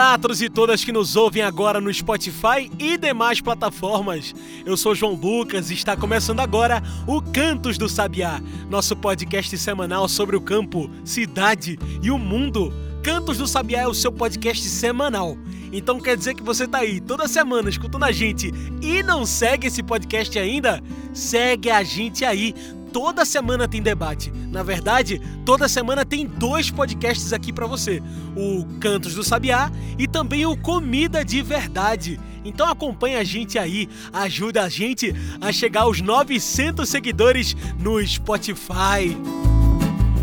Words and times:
Olá 0.00 0.18
e 0.40 0.48
todas 0.48 0.82
que 0.82 0.92
nos 0.92 1.14
ouvem 1.14 1.42
agora 1.42 1.78
no 1.78 1.92
Spotify 1.92 2.70
e 2.78 2.96
demais 2.96 3.42
plataformas. 3.42 4.34
Eu 4.64 4.74
sou 4.74 4.94
João 4.94 5.12
Lucas 5.12 5.70
e 5.70 5.74
está 5.74 5.94
começando 5.94 6.40
agora 6.40 6.82
o 7.06 7.20
Cantos 7.20 7.76
do 7.76 7.86
Sabiá, 7.86 8.40
nosso 8.70 8.96
podcast 8.96 9.58
semanal 9.58 10.08
sobre 10.08 10.36
o 10.36 10.40
campo, 10.40 10.90
cidade 11.04 11.78
e 12.02 12.10
o 12.10 12.16
mundo. 12.16 12.72
Cantos 13.02 13.36
do 13.36 13.46
Sabiá 13.46 13.82
é 13.82 13.86
o 13.86 13.92
seu 13.92 14.10
podcast 14.10 14.66
semanal. 14.70 15.36
Então 15.70 16.00
quer 16.00 16.16
dizer 16.16 16.32
que 16.32 16.42
você 16.42 16.66
tá 16.66 16.78
aí 16.78 16.98
toda 16.98 17.28
semana 17.28 17.68
escutando 17.68 18.04
a 18.04 18.10
gente 18.10 18.50
e 18.80 19.02
não 19.02 19.26
segue 19.26 19.66
esse 19.66 19.82
podcast 19.82 20.38
ainda? 20.38 20.82
Segue 21.12 21.70
a 21.70 21.82
gente 21.82 22.24
aí 22.24 22.54
toda 22.92 23.24
semana 23.24 23.66
tem 23.66 23.82
debate. 23.82 24.32
Na 24.50 24.62
verdade, 24.62 25.20
toda 25.44 25.68
semana 25.68 26.04
tem 26.04 26.26
dois 26.26 26.70
podcasts 26.70 27.32
aqui 27.32 27.52
para 27.52 27.66
você: 27.66 28.02
o 28.36 28.64
Cantos 28.80 29.14
do 29.14 29.24
Sabiá 29.24 29.70
e 29.98 30.06
também 30.06 30.46
o 30.46 30.56
Comida 30.56 31.24
de 31.24 31.42
Verdade. 31.42 32.20
Então 32.44 32.66
acompanha 32.68 33.18
a 33.18 33.24
gente 33.24 33.58
aí, 33.58 33.88
ajuda 34.12 34.62
a 34.62 34.68
gente 34.68 35.14
a 35.40 35.52
chegar 35.52 35.82
aos 35.82 36.00
900 36.00 36.88
seguidores 36.88 37.56
no 37.78 38.04
Spotify. 38.06 39.16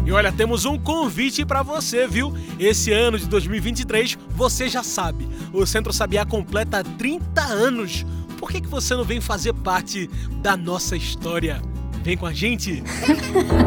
E 0.06 0.12
olha, 0.12 0.32
temos 0.32 0.64
um 0.64 0.80
convite 0.80 1.46
para 1.46 1.62
você, 1.62 2.08
viu? 2.08 2.34
Esse 2.58 2.94
ano 2.94 3.20
de 3.20 3.28
2023, 3.28 4.18
você 4.30 4.70
já 4.70 4.82
sabe, 4.82 5.28
o 5.52 5.66
Centro 5.66 5.92
Sabiá 5.92 6.26
completa 6.26 6.82
30 6.82 7.42
anos. 7.42 8.06
Por 8.38 8.50
que, 8.50 8.62
que 8.62 8.68
você 8.68 8.96
não 8.96 9.04
vem 9.04 9.20
fazer 9.20 9.54
parte 9.54 10.10
da 10.42 10.56
nossa 10.56 10.96
história? 10.96 11.62
Vem 12.08 12.16
com 12.16 12.26
a 12.26 12.32
gente! 12.32 12.82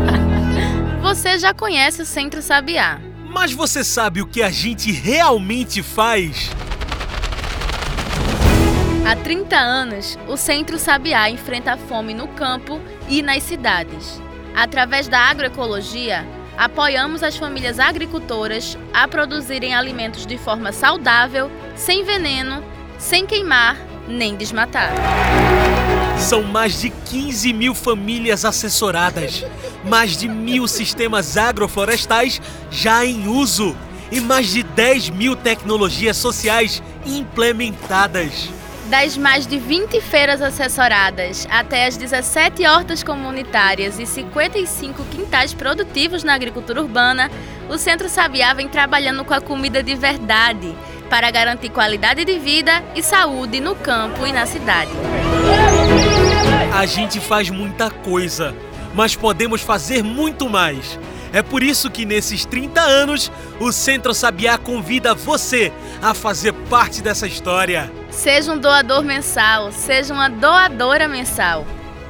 Você 1.03 1.39
já 1.39 1.53
conhece 1.53 2.01
o 2.01 2.07
Centro 2.07 2.41
Sabiá. 2.41 2.99
Mas 3.29 3.53
você 3.53 3.85
sabe 3.85 4.23
o 4.23 4.27
que 4.27 4.43
a 4.43 4.51
gente 4.51 4.91
realmente 4.91 5.83
faz? 5.83 6.49
Há 9.07 9.15
30 9.15 9.57
anos, 9.57 10.19
o 10.27 10.39
Centro 10.39 10.79
Sabiá 10.79 11.29
enfrenta 11.29 11.75
a 11.75 11.77
fome 11.77 12.15
no 12.15 12.29
campo 12.29 12.81
e 13.11 13.21
nas 13.21 13.43
cidades. 13.43 14.23
Através 14.57 15.07
da 15.07 15.19
agroecologia, 15.19 16.27
apoiamos 16.57 17.23
as 17.23 17.37
famílias 17.37 17.79
agricultoras 17.79 18.79
a 18.95 19.07
produzirem 19.07 19.75
alimentos 19.75 20.25
de 20.25 20.39
forma 20.39 20.73
saudável, 20.73 21.51
sem 21.77 22.05
veneno, 22.05 22.65
sem 22.99 23.27
queimar 23.27 23.77
nem 24.09 24.35
desmatar. 24.35 24.95
São 26.21 26.43
mais 26.43 26.81
de 26.81 26.91
15 26.91 27.53
mil 27.53 27.75
famílias 27.75 28.45
assessoradas, 28.45 29.45
mais 29.85 30.17
de 30.17 30.29
mil 30.29 30.69
sistemas 30.69 31.37
agroflorestais 31.37 32.41
já 32.71 33.05
em 33.05 33.27
uso 33.27 33.75
e 34.12 34.21
mais 34.21 34.53
de 34.53 34.62
10 34.62 35.11
mil 35.11 35.35
tecnologias 35.35 36.19
sociais 36.19 36.83
implementadas. 37.07 38.51
Das 38.91 39.17
mais 39.17 39.47
de 39.47 39.59
20 39.59 40.01
feiras 40.03 40.43
assessoradas 40.43 41.49
até 41.51 41.87
as 41.87 41.97
17 41.97 42.67
hortas 42.67 43.03
comunitárias 43.03 43.99
e 43.99 44.05
55 44.05 45.03
quintais 45.05 45.55
produtivos 45.55 46.23
na 46.23 46.34
agricultura 46.34 46.83
urbana, 46.83 47.31
o 47.69 47.79
Centro 47.79 48.09
Sabiá 48.09 48.53
vem 48.53 48.69
trabalhando 48.69 49.25
com 49.25 49.33
a 49.33 49.41
comida 49.41 49.83
de 49.83 49.95
verdade 49.95 50.77
para 51.09 51.31
garantir 51.31 51.71
qualidade 51.71 52.25
de 52.25 52.39
vida 52.39 52.84
e 52.94 53.03
saúde 53.03 53.61
no 53.61 53.75
campo 53.75 54.27
e 54.27 54.33
na 54.33 54.44
cidade. 54.44 54.91
A 56.72 56.86
gente 56.86 57.19
faz 57.19 57.50
muita 57.50 57.91
coisa, 57.91 58.54
mas 58.94 59.16
podemos 59.16 59.60
fazer 59.60 60.04
muito 60.04 60.48
mais. 60.48 60.98
É 61.32 61.42
por 61.42 61.64
isso 61.64 61.91
que 61.91 62.04
nesses 62.04 62.44
30 62.44 62.81
anos, 62.81 63.31
o 63.58 63.72
Centro 63.72 64.14
Sabiá 64.14 64.56
convida 64.56 65.12
você 65.12 65.72
a 66.00 66.14
fazer 66.14 66.53
parte 66.70 67.03
dessa 67.03 67.26
história. 67.26 67.91
Seja 68.10 68.53
um 68.53 68.58
doador 68.58 69.03
mensal, 69.03 69.72
seja 69.72 70.14
uma 70.14 70.28
doadora 70.28 71.08
mensal. 71.08 71.66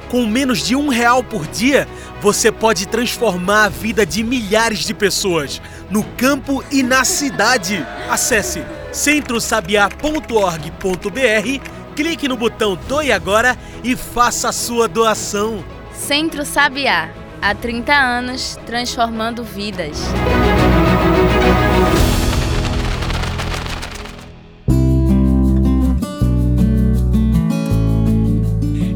Com 0.09 0.27
menos 0.27 0.59
de 0.59 0.75
um 0.75 0.89
real 0.89 1.23
por 1.23 1.47
dia, 1.47 1.87
você 2.21 2.51
pode 2.51 2.87
transformar 2.87 3.65
a 3.65 3.69
vida 3.69 4.05
de 4.05 4.23
milhares 4.23 4.79
de 4.79 4.93
pessoas, 4.93 5.59
no 5.89 6.03
campo 6.03 6.63
e 6.71 6.83
na 6.83 7.03
cidade. 7.03 7.83
Acesse 8.09 8.63
centrosabiá.org.br, 8.91 11.80
clique 11.91 12.27
no 12.27 12.37
botão 12.37 12.77
Doe 12.87 13.11
Agora 13.11 13.57
e 13.83 13.95
faça 13.95 14.49
a 14.49 14.51
sua 14.51 14.87
doação. 14.87 15.63
Centro 15.93 16.45
Sabiá, 16.45 17.09
há 17.41 17.53
30 17.53 17.93
anos 17.93 18.57
transformando 18.65 19.43
vidas. 19.43 19.97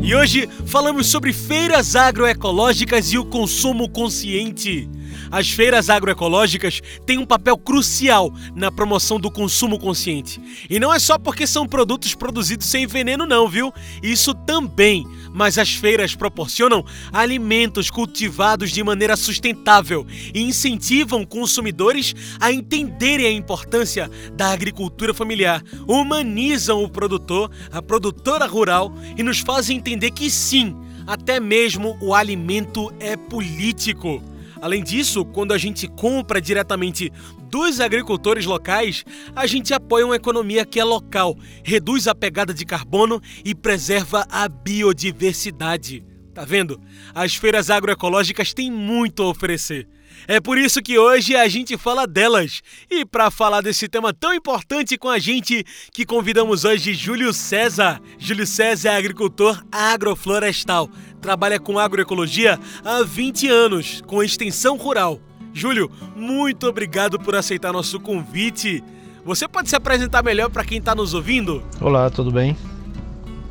E 0.02 0.14
hoje 0.16 0.48
falamos 0.68 1.08
sobre 1.08 1.34
feiras 1.34 1.96
agroecológicas 1.96 3.12
e 3.12 3.18
o 3.18 3.26
consumo 3.26 3.90
consciente. 3.90 4.88
As 5.32 5.50
feiras 5.50 5.90
agroecológicas 5.90 6.82
têm 7.06 7.18
um 7.18 7.26
papel 7.26 7.58
crucial 7.58 8.32
na 8.56 8.72
promoção 8.72 9.20
do 9.20 9.32
consumo 9.32 9.80
consciente. 9.80 10.42
E 10.70 10.80
não 10.80 10.94
é 10.94 11.00
só 11.00 11.18
porque 11.18 11.46
são 11.48 11.68
produtos 11.68 12.14
produzidos 12.14 12.68
sem 12.68 12.88
veneno, 12.88 13.26
não, 13.26 13.48
viu? 13.48 13.74
Isso 14.02 14.34
também. 14.34 15.06
Mas 15.34 15.58
as 15.58 15.74
feiras 15.74 16.16
proporcionam 16.16 16.86
alimentos 17.12 17.90
cultivados 17.90 18.72
de 18.72 18.84
maneira 18.84 19.18
sustentável 19.18 20.06
e 20.34 20.42
incentivam 20.42 21.26
consumidores 21.26 22.16
a 22.40 22.52
entenderem 22.52 23.26
a 23.28 23.32
importância 23.32 24.10
da 24.34 24.52
agricultura 24.52 25.14
familiar, 25.14 25.62
humanizam 25.88 26.84
o 26.84 26.90
produtor, 26.90 27.52
a 27.72 27.82
produtora 27.82 28.46
rural 28.46 28.94
e 29.18 29.24
nos 29.24 29.40
fazem 29.40 29.78
entender 29.78 30.12
que 30.12 30.30
sim, 30.30 30.76
até 31.06 31.40
mesmo 31.40 31.98
o 32.02 32.14
alimento 32.14 32.92
é 33.00 33.18
político. 33.18 34.22
Além 34.66 34.82
disso, 34.82 35.24
quando 35.24 35.54
a 35.54 35.60
gente 35.60 35.88
compra 35.88 36.42
diretamente 36.42 37.12
dos 37.52 37.80
agricultores 37.80 38.48
locais, 38.48 39.06
a 39.36 39.46
gente 39.46 39.76
apoia 39.76 40.08
uma 40.08 40.16
economia 40.16 40.66
que 40.66 40.80
é 40.80 40.84
local, 40.84 41.38
reduz 41.64 42.08
a 42.08 42.16
pegada 42.16 42.52
de 42.52 42.66
carbono 42.66 43.22
e 43.46 43.54
preserva 43.54 44.26
a 44.28 44.50
biodiversidade. 44.50 46.04
Tá 46.34 46.44
vendo? 46.44 46.82
As 47.14 47.36
feiras 47.36 47.70
agroecológicas 47.70 48.56
têm 48.56 48.72
muito 48.72 49.22
a 49.22 49.28
oferecer. 49.28 49.88
É 50.28 50.40
por 50.40 50.58
isso 50.58 50.82
que 50.82 50.98
hoje 50.98 51.36
a 51.36 51.48
gente 51.48 51.78
fala 51.78 52.08
delas. 52.08 52.62
E 52.90 53.06
para 53.06 53.30
falar 53.30 53.62
desse 53.62 53.88
tema 53.88 54.14
tão 54.14 54.34
importante 54.34 54.98
com 54.98 55.10
a 55.10 55.20
gente, 55.20 55.64
que 55.94 56.06
convidamos 56.06 56.66
hoje 56.66 56.94
Júlio 56.94 57.32
César. 57.32 58.02
Júlio 58.18 58.48
César 58.48 58.90
é 58.90 58.98
agricultor 58.98 59.64
agroflorestal. 59.72 60.90
Trabalha 61.22 61.60
com 61.60 61.78
agroecologia 61.78 62.60
há 62.84 63.04
20 63.04 63.48
anos, 63.48 64.02
com 64.02 64.24
extensão 64.24 64.78
rural. 64.78 65.20
Júlio, 65.54 65.92
muito 66.16 66.68
obrigado 66.68 67.20
por 67.20 67.36
aceitar 67.36 67.72
nosso 67.72 68.00
convite. 68.00 68.84
Você 69.24 69.48
pode 69.48 69.70
se 69.70 69.76
apresentar 69.76 70.24
melhor 70.24 70.50
para 70.50 70.66
quem 70.66 70.80
está 70.80 70.94
nos 70.94 71.14
ouvindo? 71.14 71.64
Olá, 71.80 72.10
tudo 72.10 72.32
bem? 72.32 72.58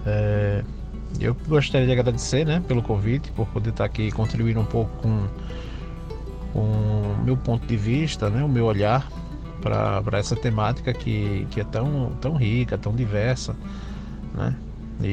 É... 0.04 0.62
Eu 1.20 1.36
gostaria 1.46 1.86
de 1.86 1.92
agradecer 1.92 2.44
né, 2.44 2.62
pelo 2.66 2.82
convite, 2.82 3.30
por 3.32 3.46
poder 3.48 3.70
estar 3.70 3.84
aqui 3.84 4.10
contribuindo 4.10 4.60
um 4.60 4.64
pouco 4.64 4.90
com 5.00 5.26
o 6.54 7.24
meu 7.24 7.36
ponto 7.36 7.66
de 7.66 7.76
vista, 7.76 8.30
né, 8.30 8.42
o 8.42 8.48
meu 8.48 8.66
olhar 8.66 9.08
para 9.60 10.18
essa 10.18 10.36
temática 10.36 10.92
que, 10.92 11.46
que 11.50 11.60
é 11.60 11.64
tão, 11.64 12.12
tão 12.20 12.36
rica, 12.36 12.76
tão 12.76 12.94
diversa, 12.94 13.56
né, 14.34 14.54
e, 15.02 15.06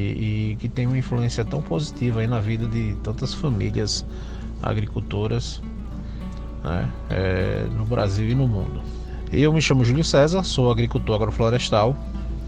e, 0.52 0.58
que 0.60 0.70
tem 0.70 0.86
uma 0.86 0.98
influência 0.98 1.44
tão 1.44 1.62
positiva 1.62 2.20
aí 2.20 2.28
na 2.28 2.40
vida 2.40 2.68
de 2.68 2.96
tantas 3.02 3.34
famílias 3.34 4.06
agricultoras 4.62 5.62
né, 6.64 6.90
é, 7.10 7.66
no 7.76 7.86
Brasil 7.86 8.30
e 8.30 8.36
no 8.36 8.48
mundo. 8.48 8.82
Eu 9.32 9.54
me 9.54 9.62
chamo 9.62 9.86
Júlio 9.86 10.04
César, 10.04 10.44
sou 10.44 10.70
agricultor 10.70 11.16
agroflorestal, 11.16 11.96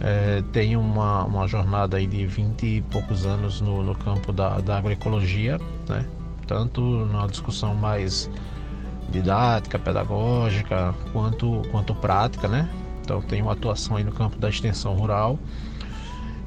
é, 0.02 0.44
tenho 0.52 0.82
uma, 0.82 1.24
uma 1.24 1.48
jornada 1.48 1.98
aí 1.98 2.06
de 2.06 2.26
20 2.26 2.66
e 2.66 2.82
poucos 2.82 3.26
anos 3.26 3.62
no, 3.62 3.82
no 3.82 3.96
campo 3.96 4.34
da, 4.34 4.60
da 4.60 4.78
agroecologia, 4.78 5.58
né, 5.88 6.06
tanto 6.46 6.82
na 7.06 7.26
discussão 7.26 7.74
mais 7.74 8.30
didática, 9.14 9.78
pedagógica, 9.78 10.94
quanto, 11.14 11.62
quanto 11.72 11.94
prática, 11.94 12.48
né? 12.48 12.68
Então 13.04 13.22
tenho 13.22 13.50
atuação 13.50 13.96
aí 13.96 14.04
no 14.04 14.12
campo 14.12 14.38
da 14.38 14.50
extensão 14.50 14.94
rural 14.96 15.38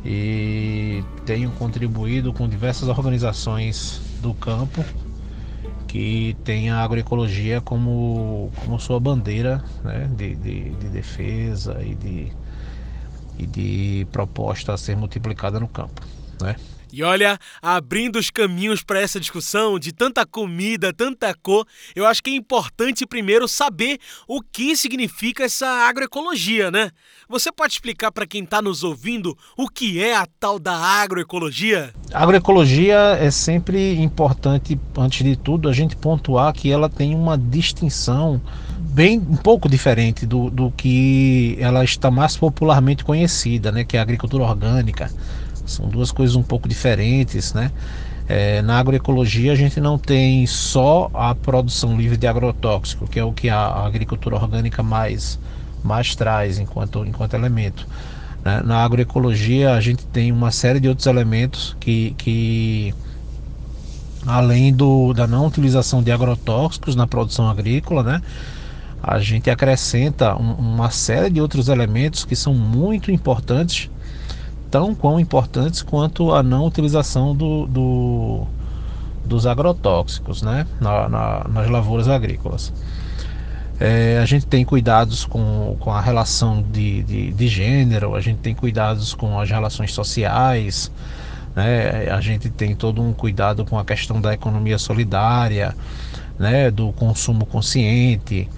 e 0.04 1.02
tenho 1.24 1.50
contribuído 1.52 2.32
com 2.32 2.48
diversas 2.48 2.88
organizações 2.88 4.00
do 4.20 4.34
campo 4.34 4.84
que 5.86 6.36
tem 6.44 6.70
a 6.70 6.82
agroecologia 6.82 7.60
como, 7.60 8.50
como 8.56 8.78
sua 8.80 8.98
bandeira 8.98 9.62
né, 9.84 10.10
de, 10.16 10.34
de, 10.36 10.70
de 10.70 10.88
defesa 10.88 11.80
e 11.82 11.94
de, 11.94 12.32
e 13.38 13.46
de 13.46 14.06
proposta 14.10 14.74
a 14.74 14.76
ser 14.76 14.96
multiplicada 14.96 15.60
no 15.60 15.68
campo. 15.68 16.02
Né? 16.40 16.56
E 16.96 17.02
olha, 17.02 17.38
abrindo 17.60 18.18
os 18.18 18.30
caminhos 18.30 18.82
para 18.82 19.02
essa 19.02 19.20
discussão 19.20 19.78
de 19.78 19.92
tanta 19.92 20.24
comida, 20.24 20.94
tanta 20.94 21.34
cor, 21.42 21.66
eu 21.94 22.06
acho 22.06 22.22
que 22.22 22.30
é 22.30 22.34
importante 22.34 23.06
primeiro 23.06 23.46
saber 23.46 23.98
o 24.26 24.40
que 24.40 24.74
significa 24.74 25.44
essa 25.44 25.66
agroecologia, 25.86 26.70
né? 26.70 26.90
Você 27.28 27.52
pode 27.52 27.74
explicar 27.74 28.10
para 28.10 28.26
quem 28.26 28.44
está 28.44 28.62
nos 28.62 28.82
ouvindo 28.82 29.36
o 29.58 29.68
que 29.68 30.02
é 30.02 30.16
a 30.16 30.26
tal 30.40 30.58
da 30.58 30.74
agroecologia? 30.74 31.92
A 32.14 32.22
agroecologia 32.22 32.96
é 33.20 33.30
sempre 33.30 34.00
importante, 34.00 34.80
antes 34.96 35.22
de 35.22 35.36
tudo, 35.36 35.68
a 35.68 35.74
gente 35.74 35.94
pontuar 35.94 36.50
que 36.54 36.72
ela 36.72 36.88
tem 36.88 37.14
uma 37.14 37.36
distinção 37.36 38.40
bem 38.78 39.18
um 39.18 39.36
pouco 39.36 39.68
diferente 39.68 40.24
do, 40.24 40.48
do 40.48 40.70
que 40.70 41.58
ela 41.60 41.84
está 41.84 42.10
mais 42.10 42.38
popularmente 42.38 43.04
conhecida, 43.04 43.70
né? 43.70 43.84
Que 43.84 43.98
é 43.98 44.00
a 44.00 44.02
agricultura 44.02 44.44
orgânica 44.44 45.10
são 45.66 45.88
duas 45.88 46.10
coisas 46.10 46.36
um 46.36 46.42
pouco 46.42 46.68
diferentes, 46.68 47.52
né? 47.52 47.70
É, 48.28 48.60
na 48.62 48.78
agroecologia 48.78 49.52
a 49.52 49.54
gente 49.54 49.80
não 49.80 49.98
tem 49.98 50.46
só 50.46 51.08
a 51.14 51.34
produção 51.34 51.96
livre 51.96 52.16
de 52.16 52.26
agrotóxico, 52.26 53.06
que 53.06 53.20
é 53.20 53.24
o 53.24 53.32
que 53.32 53.48
a, 53.48 53.84
agricultura 53.86 54.34
orgânica 54.34 54.82
mais, 54.82 55.38
mais 55.84 56.16
traz 56.16 56.58
enquanto, 56.58 57.04
enquanto 57.06 57.34
elemento. 57.34 57.86
Né? 58.44 58.62
Na 58.64 58.84
agroecologia 58.84 59.74
a 59.74 59.80
gente 59.80 60.04
tem 60.06 60.32
uma 60.32 60.50
série 60.50 60.80
de 60.80 60.88
outros 60.88 61.06
elementos 61.06 61.76
que, 61.78 62.16
que 62.18 62.92
além 64.26 64.72
do, 64.72 65.12
da 65.12 65.28
não 65.28 65.46
utilização 65.46 66.02
de 66.02 66.10
agrotóxicos 66.10 66.96
na 66.96 67.06
produção 67.06 67.48
agrícola, 67.48 68.02
né? 68.02 68.22
a 69.00 69.20
gente 69.20 69.48
acrescenta 69.48 70.34
um, 70.34 70.52
uma 70.54 70.90
série 70.90 71.30
de 71.30 71.40
outros 71.40 71.68
elementos 71.68 72.24
que 72.24 72.34
são 72.34 72.52
muito 72.52 73.12
importantes 73.12 73.88
tão 74.70 74.94
quão 74.94 75.18
importantes 75.18 75.82
quanto 75.82 76.32
a 76.32 76.42
não 76.42 76.66
utilização 76.66 77.34
do, 77.34 77.66
do 77.66 78.46
dos 79.26 79.46
agrotóxicos 79.46 80.40
né, 80.40 80.66
na, 80.80 81.08
na, 81.08 81.46
nas 81.48 81.68
lavouras 81.68 82.08
agrícolas. 82.08 82.72
É, 83.78 84.18
a 84.22 84.24
gente 84.24 84.46
tem 84.46 84.64
cuidados 84.64 85.26
com, 85.26 85.76
com 85.80 85.90
a 85.92 86.00
relação 86.00 86.62
de, 86.62 87.02
de, 87.02 87.32
de, 87.32 87.48
gênero, 87.48 88.14
a 88.14 88.20
gente 88.20 88.38
tem 88.38 88.54
cuidados 88.54 89.12
com 89.12 89.38
as 89.38 89.50
relações 89.50 89.92
sociais, 89.92 90.90
né, 91.54 92.08
a 92.10 92.20
gente 92.20 92.48
tem 92.48 92.74
todo 92.74 93.02
um 93.02 93.12
cuidado 93.12 93.66
com 93.66 93.78
a 93.78 93.84
questão 93.84 94.18
da 94.18 94.32
economia 94.32 94.78
solidária, 94.78 95.76
né, 96.38 96.70
do 96.70 96.90
consumo 96.92 97.44
consciente, 97.44 98.48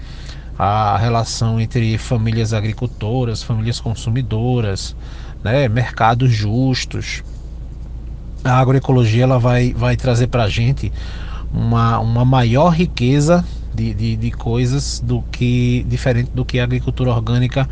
a 0.56 0.96
relação 0.99 1.61
entre 1.61 1.99
famílias 1.99 2.52
agricultoras, 2.52 3.43
famílias 3.43 3.81
consumidoras, 3.81 4.94
né, 5.43 5.69
mercados 5.69 6.31
justos. 6.31 7.23
A 8.44 8.58
agroecologia 8.58 9.25
ela 9.25 9.38
vai, 9.38 9.73
vai 9.73 9.96
trazer 9.96 10.29
para 10.29 10.44
a 10.44 10.49
gente 10.49 10.93
uma, 11.52 11.99
uma 11.99 12.25
maior 12.25 12.70
riqueza 12.70 13.44
de, 13.75 13.94
de, 13.94 14.17
de, 14.17 14.31
coisas 14.31 15.00
do 15.00 15.23
que 15.31 15.85
diferente 15.88 16.31
do 16.35 16.44
que 16.44 16.58
a 16.58 16.64
agricultura 16.64 17.11
orgânica 17.11 17.69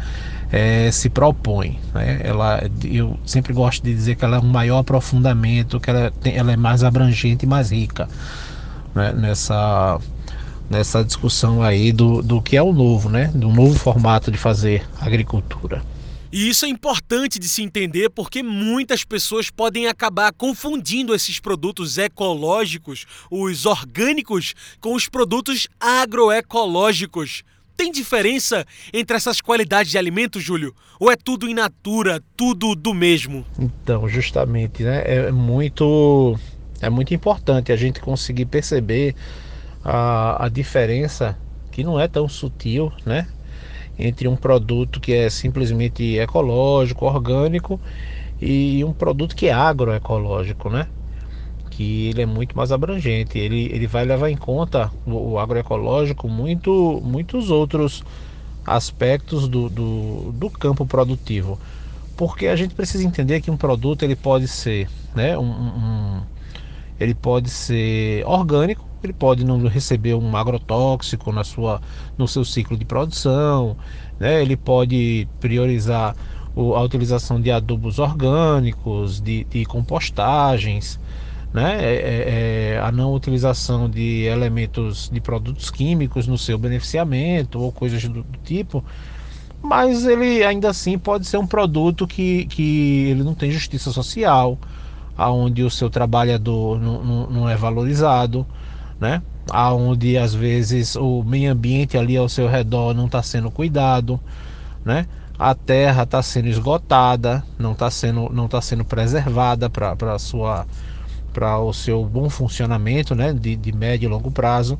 é, 0.53 0.91
se 0.91 1.09
propõe. 1.09 1.79
Né? 1.95 2.21
Ela, 2.23 2.63
eu 2.85 3.19
sempre 3.25 3.53
gosto 3.53 3.83
de 3.83 3.95
dizer 3.95 4.15
que 4.15 4.25
ela 4.25 4.37
é 4.37 4.41
um 4.41 4.49
maior 4.49 4.79
aprofundamento, 4.79 5.81
que 5.81 5.91
ela, 5.91 6.11
tem, 6.11 6.37
ela 6.37 6.53
é 6.53 6.57
mais 6.57 6.85
abrangente 6.85 7.45
e 7.45 7.49
mais 7.49 7.71
rica 7.71 8.09
né? 8.95 9.13
nessa, 9.13 9.99
nessa 10.71 11.05
discussão 11.05 11.63
aí 11.63 11.93
do, 11.93 12.23
do 12.23 12.41
que 12.41 12.57
é 12.57 12.63
o 12.63 12.73
novo, 12.73 13.09
né? 13.09 13.31
do 13.35 13.49
novo 13.49 13.79
formato 13.79 14.31
de 14.31 14.39
fazer 14.39 14.85
agricultura. 15.01 15.83
E 16.32 16.49
isso 16.49 16.67
é 16.67 16.69
importante 16.69 17.38
de 17.38 17.49
se 17.49 17.62
entender 17.62 18.11
porque 18.11 18.43
muitas 18.43 19.05
pessoas 19.05 19.50
podem 19.50 19.87
acabar 19.87 20.32
confundindo 20.32 21.14
esses 21.14 21.38
produtos 21.38 21.99
ecológicos, 21.99 23.06
os 23.31 23.67
orgânicos, 23.67 24.55
com 24.81 24.94
os 24.94 25.08
produtos 25.08 25.69
agroecológicos. 25.81 27.43
Tem 27.76 27.93
diferença 27.93 28.67
entre 28.93 29.17
essas 29.17 29.40
qualidades 29.40 29.90
de 29.93 29.99
alimentos, 29.99 30.43
Júlio? 30.43 30.75
Ou 30.99 31.11
é 31.11 31.17
tudo 31.17 31.49
in 31.49 31.55
natura, 31.55 32.23
tudo 32.34 32.75
do 32.75 32.94
mesmo? 32.94 33.44
Então, 33.58 34.08
justamente, 34.08 34.82
né? 34.82 35.02
É 35.05 35.31
muito, 35.31 36.38
é 36.81 36.88
muito 36.88 37.12
importante 37.12 37.70
a 37.70 37.76
gente 37.76 38.00
conseguir 38.00 38.46
perceber 38.46 39.14
a, 39.84 40.46
a 40.46 40.49
diferença 40.49 41.38
que 41.70 41.84
não 41.84 42.00
é 42.00 42.08
tão 42.08 42.26
sutil, 42.26 42.90
né? 43.05 43.29
Entre 43.98 44.28
um 44.28 44.37
produto 44.37 45.00
que 45.00 45.12
é 45.12 45.31
simplesmente 45.31 46.19
ecológico, 46.19 47.06
orgânico 47.06 47.81
e 48.40 48.84
um 48.84 48.93
produto 48.93 49.34
que 49.34 49.46
é 49.46 49.52
agroecológico, 49.52 50.69
né? 50.69 50.87
Que 51.70 52.08
ele 52.08 52.22
é 52.22 52.26
muito 52.26 52.56
mais 52.56 52.72
abrangente, 52.72 53.38
ele, 53.38 53.70
ele 53.72 53.87
vai 53.87 54.04
levar 54.04 54.31
em 54.31 54.37
conta 54.37 54.90
o, 55.06 55.32
o 55.32 55.38
agroecológico 55.38 56.28
muito, 56.28 57.00
muitos 57.04 57.50
outros 57.50 58.02
aspectos 58.64 59.48
do, 59.48 59.69
do, 59.69 60.32
do, 60.32 60.50
campo 60.50 60.84
produtivo. 60.87 61.58
Porque 62.16 62.46
a 62.46 62.56
gente 62.56 62.75
precisa 62.75 63.04
entender 63.04 63.40
que 63.40 63.50
um 63.50 63.56
produto 63.56 64.02
ele 64.02 64.16
pode 64.16 64.48
ser, 64.48 64.88
né, 65.14 65.37
um, 65.38 65.44
um 65.44 66.22
ele 66.98 67.14
pode 67.14 67.50
ser 67.50 68.25
orgânico, 68.26 68.86
ele 69.02 69.12
pode 69.12 69.44
não 69.44 69.66
receber 69.66 70.14
um 70.14 70.37
agrotóxico 70.37 71.32
na 71.32 71.44
sua, 71.44 71.81
no 72.16 72.26
seu 72.26 72.44
ciclo 72.44 72.76
de 72.76 72.84
produção, 72.84 73.76
né? 74.19 74.43
ele 74.43 74.56
pode 74.56 75.28
priorizar 75.40 76.16
a 76.56 76.81
utilização 76.81 77.40
de 77.40 77.50
adubos 77.50 77.98
orgânicos, 77.98 79.20
de, 79.20 79.44
de 79.44 79.64
compostagens, 79.66 80.98
né? 81.52 81.76
É, 81.84 81.94
é, 81.94 82.75
é, 82.75 82.81
a 82.81 82.90
não 82.90 83.12
utilização 83.14 83.88
de 83.88 84.25
elementos 84.25 85.08
de 85.10 85.20
produtos 85.20 85.70
químicos 85.70 86.26
no 86.26 86.37
seu 86.37 86.58
beneficiamento 86.58 87.60
ou 87.60 87.70
coisas 87.72 88.02
do, 88.04 88.22
do 88.22 88.38
tipo 88.43 88.84
mas 89.62 90.04
ele 90.06 90.44
ainda 90.44 90.70
assim 90.70 90.98
pode 90.98 91.26
ser 91.26 91.38
um 91.38 91.46
produto 91.46 92.06
que, 92.06 92.46
que 92.46 93.08
ele 93.10 93.22
não 93.25 93.34
tem 93.34 93.50
justiça 93.50 93.90
social, 93.90 94.58
aonde 95.16 95.62
o 95.62 95.70
seu 95.70 95.90
trabalhador 95.90 96.81
não, 96.81 97.02
não, 97.04 97.31
não 97.31 97.48
é 97.48 97.56
valorizado, 97.56 98.46
né? 99.00 99.22
Aonde 99.50 100.19
às 100.19 100.34
vezes 100.34 100.96
o 100.96 101.22
meio 101.22 101.53
ambiente 101.53 101.96
ali 101.96 102.17
ao 102.17 102.29
seu 102.29 102.48
redor 102.48 102.94
não 102.94 103.06
está 103.06 103.22
sendo 103.22 103.50
cuidado, 103.50 104.20
né? 104.84 105.06
A 105.38 105.55
terra 105.55 106.05
está 106.05 106.22
sendo 106.22 106.48
esgotada, 106.48 107.44
não 107.58 107.72
está 107.72 107.91
sendo, 107.91 108.31
não 108.32 108.48
tá 108.48 108.60
sendo 108.60 108.84
preservada 108.84 109.69
para 109.69 110.19
sua 110.19 110.67
para 111.32 111.58
o 111.58 111.70
seu 111.70 112.03
bom 112.03 112.31
funcionamento, 112.31 113.15
né? 113.15 113.32
De, 113.32 113.55
de 113.55 113.72
médio 113.72 114.06
e 114.06 114.10
longo 114.10 114.31
prazo. 114.31 114.79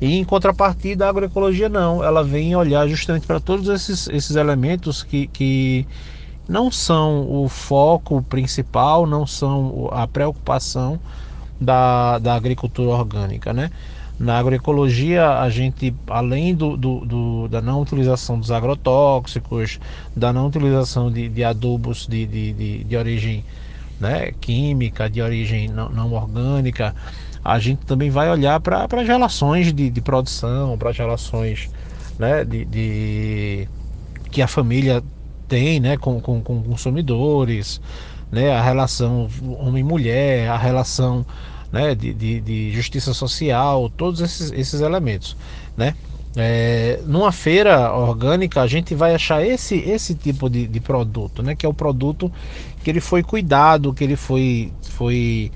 E 0.00 0.16
em 0.16 0.24
contrapartida, 0.24 1.04
a 1.04 1.10
agroecologia 1.10 1.68
não, 1.68 2.02
ela 2.02 2.24
vem 2.24 2.56
olhar 2.56 2.88
justamente 2.88 3.26
para 3.26 3.40
todos 3.40 3.68
esses, 3.68 4.08
esses 4.08 4.34
elementos 4.36 5.02
que, 5.02 5.26
que 5.26 5.86
não 6.48 6.70
são 6.70 7.30
o 7.30 7.48
foco 7.48 8.22
principal, 8.22 9.06
não 9.06 9.26
são 9.26 9.90
a 9.92 10.06
preocupação 10.06 10.98
da, 11.60 12.18
da 12.18 12.34
agricultura 12.34 12.90
orgânica, 12.90 13.52
né? 13.52 13.70
Na 14.18 14.38
agroecologia, 14.38 15.38
a 15.38 15.48
gente, 15.48 15.94
além 16.06 16.54
do, 16.54 16.76
do, 16.76 17.00
do, 17.06 17.48
da 17.48 17.62
não 17.62 17.80
utilização 17.80 18.38
dos 18.38 18.50
agrotóxicos, 18.50 19.80
da 20.14 20.30
não 20.30 20.48
utilização 20.48 21.10
de, 21.10 21.28
de 21.28 21.42
adubos 21.42 22.06
de, 22.06 22.26
de, 22.26 22.84
de, 22.84 22.96
origem 22.96 23.42
né, 23.98 24.30
química, 24.38 25.08
de 25.08 25.22
origem 25.22 25.68
não, 25.68 25.88
não 25.88 26.12
orgânica, 26.12 26.94
a 27.42 27.58
gente 27.58 27.86
também 27.86 28.10
vai 28.10 28.28
olhar 28.28 28.60
para 28.60 28.84
as 28.84 29.08
relações 29.08 29.72
de, 29.72 30.00
produção, 30.02 30.76
para 30.76 30.90
as 30.90 30.98
relações 30.98 31.70
né, 32.18 32.44
de, 32.44 33.66
que 34.30 34.42
a 34.42 34.46
família 34.46 35.02
tem 35.48 35.80
né, 35.80 35.96
com, 35.96 36.20
com, 36.20 36.42
com 36.42 36.62
consumidores, 36.62 37.80
né, 38.30 38.52
a 38.52 38.62
relação 38.62 39.28
homem-mulher, 39.58 40.48
a 40.48 40.56
relação 40.56 41.24
né, 41.72 41.94
de, 41.94 42.12
de, 42.12 42.40
de, 42.40 42.72
justiça 42.72 43.12
social, 43.12 43.90
todos 43.90 44.20
esses, 44.20 44.52
esses 44.52 44.80
elementos. 44.80 45.36
Né? 45.76 45.94
É, 46.36 47.00
numa 47.06 47.32
feira 47.32 47.92
orgânica 47.92 48.62
a 48.62 48.66
gente 48.66 48.94
vai 48.94 49.14
achar 49.14 49.44
esse, 49.44 49.76
esse 49.76 50.14
tipo 50.14 50.48
de, 50.48 50.66
de 50.68 50.78
produto, 50.78 51.42
né, 51.42 51.56
que 51.56 51.66
é 51.66 51.68
o 51.68 51.74
produto 51.74 52.30
que 52.84 52.90
ele 52.90 53.00
foi 53.00 53.22
cuidado, 53.22 53.92
que 53.92 54.04
ele 54.04 54.16
foi, 54.16 54.72
foi 54.82 55.50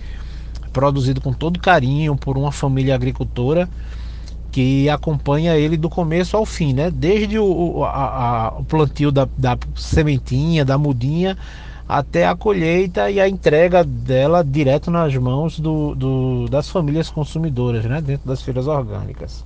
produzido 0.73 1.21
com 1.21 1.33
todo 1.33 1.61
carinho 1.61 2.17
por 2.17 2.37
uma 2.37 2.51
família 2.51 2.95
agricultora 2.95 3.69
que 4.51 4.89
acompanha 4.89 5.57
ele 5.57 5.77
do 5.77 5.91
começo 5.91 6.37
ao 6.37 6.47
fim, 6.47 6.73
né? 6.73 6.89
Desde 6.89 7.41
o, 7.41 7.83
a, 7.85 7.89
a, 7.89 8.49
o 8.61 8.65
plantio 8.65 9.11
da, 9.11 9.29
da 9.37 9.59
sementinha, 9.75 10.65
da 10.65 10.79
mudinha, 10.79 11.37
até 11.89 12.27
a 12.27 12.35
colheita 12.35 13.11
e 13.11 13.21
a 13.21 13.29
entrega 13.29 13.85
dela 13.85 14.43
direto 14.43 14.91
nas 14.91 15.15
mãos 15.17 15.59
do, 15.61 15.95
do, 15.95 16.49
das 16.49 16.69
famílias 16.69 17.11
consumidoras, 17.11 17.85
né, 17.85 18.01
dentro 18.01 18.27
das 18.27 18.43
feiras 18.43 18.67
orgânicas. 18.67 19.45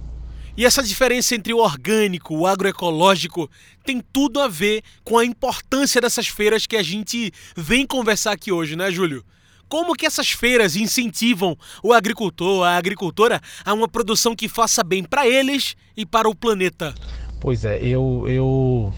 E 0.56 0.64
essa 0.64 0.82
diferença 0.82 1.36
entre 1.36 1.54
o 1.54 1.58
orgânico, 1.58 2.34
o 2.36 2.46
agroecológico, 2.46 3.48
tem 3.84 4.02
tudo 4.12 4.40
a 4.40 4.48
ver 4.48 4.82
com 5.04 5.16
a 5.16 5.24
importância 5.24 6.00
dessas 6.00 6.26
feiras 6.26 6.66
que 6.66 6.76
a 6.76 6.82
gente 6.82 7.32
vem 7.56 7.86
conversar 7.86 8.32
aqui 8.32 8.50
hoje, 8.50 8.74
né, 8.74 8.90
Júlio? 8.90 9.24
Como 9.68 9.94
que 9.94 10.06
essas 10.06 10.30
feiras 10.30 10.74
incentivam 10.74 11.56
o 11.82 11.92
agricultor, 11.92 12.64
a 12.64 12.76
agricultora, 12.76 13.40
a 13.64 13.72
uma 13.74 13.86
produção 13.86 14.34
que 14.34 14.48
faça 14.48 14.82
bem 14.82 15.04
para 15.04 15.28
eles 15.28 15.76
e 15.96 16.06
para 16.06 16.28
o 16.28 16.34
planeta? 16.34 16.94
Pois 17.40 17.64
é, 17.64 17.78
eu, 17.80 18.24
eu 18.26 18.92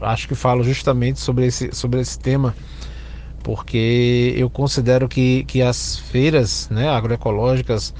acho 0.00 0.28
que 0.28 0.34
falo 0.34 0.62
justamente 0.62 1.20
sobre 1.20 1.46
esse, 1.46 1.70
sobre 1.72 2.00
esse 2.00 2.18
tema, 2.18 2.54
porque 3.42 4.34
eu 4.36 4.48
considero 4.48 5.08
que, 5.08 5.44
que 5.44 5.62
as 5.62 5.98
feiras 5.98 6.68
né, 6.70 6.88
agroecológicas 6.88 7.94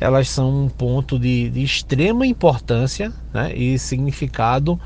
elas 0.00 0.28
são 0.28 0.64
um 0.64 0.68
ponto 0.68 1.18
de, 1.18 1.50
de 1.50 1.62
extrema 1.62 2.26
importância 2.26 3.12
né, 3.32 3.52
e 3.54 3.78
significado, 3.78 4.80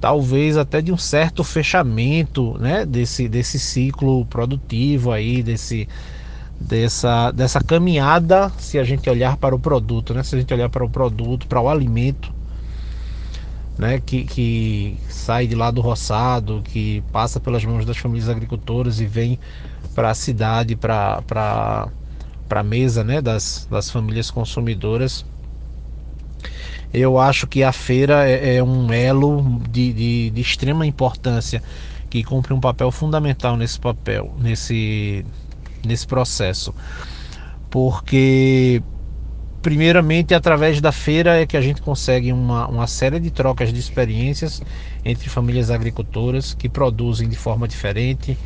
talvez 0.00 0.56
até 0.56 0.82
de 0.82 0.92
um 0.92 0.96
certo 0.96 1.42
fechamento 1.42 2.58
né, 2.58 2.84
desse, 2.84 3.28
desse 3.28 3.58
ciclo 3.58 4.26
produtivo 4.26 5.10
aí, 5.10 5.42
desse, 5.42 5.88
dessa, 6.60 7.30
dessa 7.30 7.62
caminhada, 7.62 8.52
se 8.58 8.78
a 8.78 8.84
gente 8.84 9.08
olhar 9.08 9.36
para 9.36 9.54
o 9.54 9.58
produto, 9.58 10.12
né, 10.12 10.22
se 10.22 10.34
a 10.34 10.38
gente 10.38 10.52
olhar 10.52 10.68
para 10.68 10.84
o 10.84 10.90
produto, 10.90 11.46
para 11.46 11.60
o 11.60 11.68
alimento, 11.68 12.34
né, 13.78 14.00
que, 14.04 14.24
que 14.24 14.96
sai 15.08 15.46
de 15.46 15.54
lá 15.54 15.70
do 15.70 15.80
roçado, 15.80 16.62
que 16.64 17.02
passa 17.12 17.40
pelas 17.40 17.64
mãos 17.64 17.84
das 17.84 17.96
famílias 17.96 18.28
agricultoras 18.28 19.00
e 19.00 19.06
vem 19.06 19.38
para 19.94 20.10
a 20.10 20.14
cidade, 20.14 20.76
para 20.76 21.88
a 22.50 22.62
mesa 22.62 23.02
né, 23.02 23.20
das, 23.20 23.66
das 23.70 23.90
famílias 23.90 24.30
consumidoras. 24.30 25.24
Eu 26.92 27.18
acho 27.18 27.46
que 27.46 27.62
a 27.62 27.72
feira 27.72 28.28
é, 28.28 28.56
é 28.56 28.62
um 28.62 28.92
elo 28.92 29.60
de, 29.70 29.92
de, 29.92 30.30
de, 30.30 30.40
extrema 30.40 30.86
importância 30.86 31.62
que 32.10 32.22
cumpre 32.22 32.52
um 32.52 32.60
papel 32.60 32.90
fundamental 32.90 33.56
nesse 33.56 33.80
papel, 33.80 34.34
nesse, 34.38 35.24
nesse 35.82 36.06
processo. 36.06 36.74
Porque 37.70 38.82
primeiramente 39.62 40.34
através 40.34 40.80
da 40.80 40.90
feira 40.90 41.40
é 41.40 41.46
que 41.46 41.56
a 41.56 41.60
gente 41.60 41.80
consegue 41.80 42.32
uma, 42.32 42.66
uma 42.66 42.86
série 42.88 43.20
de 43.20 43.30
trocas 43.30 43.72
de 43.72 43.78
experiências 43.78 44.60
entre 45.04 45.30
famílias 45.30 45.70
agricultoras 45.70 46.52
que 46.52 46.68
produzem 46.68 47.28
de 47.28 47.36
forma 47.36 47.68
diferente, 47.68 48.36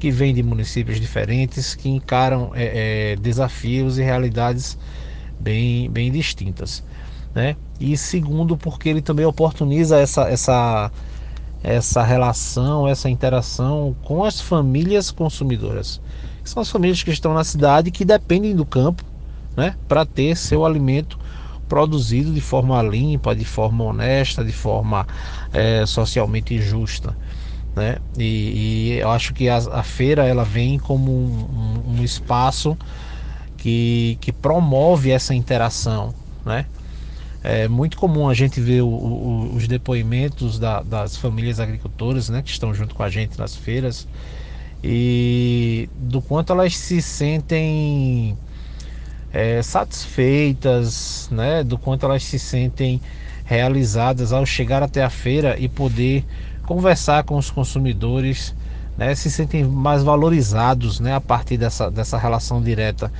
que 0.00 0.10
vêm 0.10 0.34
de 0.34 0.42
municípios 0.42 0.98
diferentes, 0.98 1.74
que 1.74 1.90
encaram 1.90 2.52
é, 2.54 3.12
é, 3.12 3.16
desafios 3.16 3.98
e 3.98 4.02
realidades 4.02 4.78
bem, 5.38 5.90
bem 5.90 6.10
distintas. 6.10 6.82
Né? 7.34 7.54
E 7.78 7.96
segundo, 7.96 8.56
porque 8.56 8.88
ele 8.88 9.02
também 9.02 9.26
oportuniza 9.26 9.98
essa, 9.98 10.22
essa, 10.22 10.90
essa 11.62 12.02
relação, 12.02 12.88
essa 12.88 13.10
interação 13.10 13.94
com 14.02 14.24
as 14.24 14.40
famílias 14.40 15.10
consumidoras. 15.10 16.00
São 16.42 16.62
as 16.62 16.70
famílias 16.70 17.02
que 17.02 17.10
estão 17.10 17.34
na 17.34 17.44
cidade 17.44 17.90
que 17.90 18.04
dependem 18.04 18.56
do 18.56 18.64
campo 18.64 19.11
né, 19.56 19.76
para 19.86 20.04
ter 20.04 20.36
seu 20.36 20.64
alimento 20.64 21.18
produzido 21.68 22.32
de 22.32 22.40
forma 22.40 22.82
limpa, 22.82 23.34
de 23.34 23.44
forma 23.44 23.84
honesta, 23.84 24.44
de 24.44 24.52
forma 24.52 25.06
é, 25.52 25.86
socialmente 25.86 26.60
justa 26.60 27.16
né? 27.74 27.96
E, 28.18 28.92
e, 28.92 28.98
eu 28.98 29.10
acho 29.10 29.32
que 29.32 29.48
a, 29.48 29.56
a, 29.56 29.82
feira 29.82 30.26
ela 30.26 30.44
vem 30.44 30.78
como 30.78 31.10
um, 31.10 31.82
um, 31.86 31.98
um, 31.98 32.04
espaço 32.04 32.76
que, 33.56 34.18
que 34.20 34.32
promove 34.32 35.10
essa 35.10 35.34
interação, 35.34 36.14
né? 36.44 36.66
É 37.44 37.66
muito 37.66 37.96
comum 37.96 38.28
a 38.28 38.34
gente 38.34 38.60
ver 38.60 38.82
o, 38.82 38.88
o, 38.88 39.56
os 39.56 39.66
depoimentos 39.66 40.60
da, 40.60 40.80
das 40.80 41.16
famílias 41.16 41.58
agricultoras, 41.58 42.28
né, 42.28 42.40
que 42.40 42.50
estão 42.50 42.72
junto 42.72 42.94
com 42.94 43.02
a 43.02 43.10
gente 43.10 43.36
nas 43.36 43.56
feiras 43.56 44.06
e 44.84 45.88
do 45.96 46.22
quanto 46.22 46.52
elas 46.52 46.76
se 46.76 47.02
sentem 47.02 48.38
é, 49.32 49.62
satisfeitas, 49.62 51.28
né, 51.30 51.64
do 51.64 51.78
quanto 51.78 52.04
elas 52.04 52.22
se 52.22 52.38
sentem 52.38 53.00
realizadas 53.44 54.32
ao 54.32 54.44
chegar 54.44 54.82
até 54.82 55.02
a 55.02 55.10
feira 55.10 55.56
e 55.58 55.68
poder 55.68 56.24
conversar 56.64 57.24
com 57.24 57.36
os 57.36 57.50
consumidores, 57.50 58.54
né, 58.96 59.14
se 59.14 59.30
sentem 59.30 59.64
mais 59.64 60.02
valorizados 60.02 61.00
né, 61.00 61.14
a 61.14 61.20
partir 61.20 61.56
dessa, 61.56 61.90
dessa 61.90 62.18
relação 62.18 62.60
direta, 62.62 63.10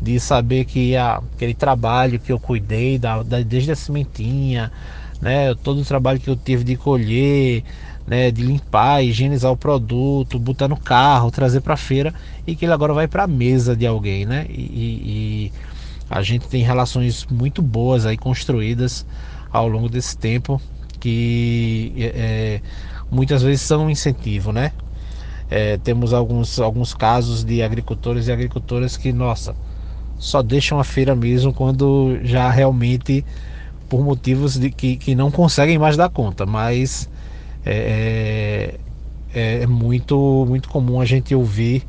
de 0.00 0.20
saber 0.20 0.64
que 0.64 0.96
a, 0.96 1.20
aquele 1.34 1.54
trabalho 1.54 2.20
que 2.20 2.30
eu 2.30 2.38
cuidei, 2.38 2.98
da, 2.98 3.22
da, 3.22 3.40
desde 3.40 3.72
a 3.72 3.76
sementinha, 3.76 4.70
né, 5.20 5.54
todo 5.54 5.80
o 5.80 5.84
trabalho 5.84 6.20
que 6.20 6.28
eu 6.28 6.36
tive 6.36 6.62
de 6.62 6.76
colher, 6.76 7.64
né, 8.06 8.30
de 8.30 8.42
limpar, 8.42 9.02
higienizar 9.02 9.50
o 9.50 9.56
produto, 9.56 10.38
botar 10.38 10.68
no 10.68 10.76
carro, 10.76 11.30
trazer 11.30 11.60
para 11.60 11.74
a 11.74 11.76
feira 11.76 12.14
e 12.46 12.54
que 12.54 12.64
ele 12.64 12.72
agora 12.72 12.94
vai 12.94 13.08
para 13.08 13.24
a 13.24 13.26
mesa 13.26 13.74
de 13.74 13.86
alguém, 13.86 14.24
né? 14.24 14.46
E, 14.48 14.62
e, 15.50 15.52
a 16.08 16.22
gente 16.22 16.46
tem 16.46 16.62
relações 16.62 17.26
muito 17.28 17.60
boas 17.60 18.06
aí 18.06 18.16
construídas 18.16 19.04
ao 19.50 19.66
longo 19.66 19.88
desse 19.88 20.16
tempo 20.16 20.60
que 21.00 21.92
é, 21.98 22.60
muitas 23.10 23.42
vezes 23.42 23.62
são 23.62 23.86
um 23.86 23.90
incentivo, 23.90 24.52
né? 24.52 24.72
É, 25.50 25.76
temos 25.78 26.12
alguns, 26.12 26.58
alguns 26.58 26.94
casos 26.94 27.44
de 27.44 27.62
agricultores 27.62 28.28
e 28.28 28.32
agricultoras 28.32 28.96
que, 28.96 29.12
nossa, 29.12 29.54
só 30.18 30.42
deixam 30.42 30.78
a 30.78 30.84
feira 30.84 31.14
mesmo 31.14 31.52
quando 31.52 32.18
já 32.22 32.50
realmente 32.50 33.24
por 33.88 34.02
motivos 34.02 34.58
de 34.58 34.70
que, 34.70 34.96
que 34.96 35.14
não 35.14 35.30
conseguem 35.30 35.78
mais 35.78 35.96
dar 35.96 36.08
conta, 36.08 36.44
mas 36.44 37.08
é, 37.66 38.74
é, 39.34 39.62
é 39.62 39.66
muito, 39.66 40.46
muito 40.48 40.68
comum 40.68 41.00
a 41.00 41.04
gente 41.04 41.34
ouvir 41.34 41.84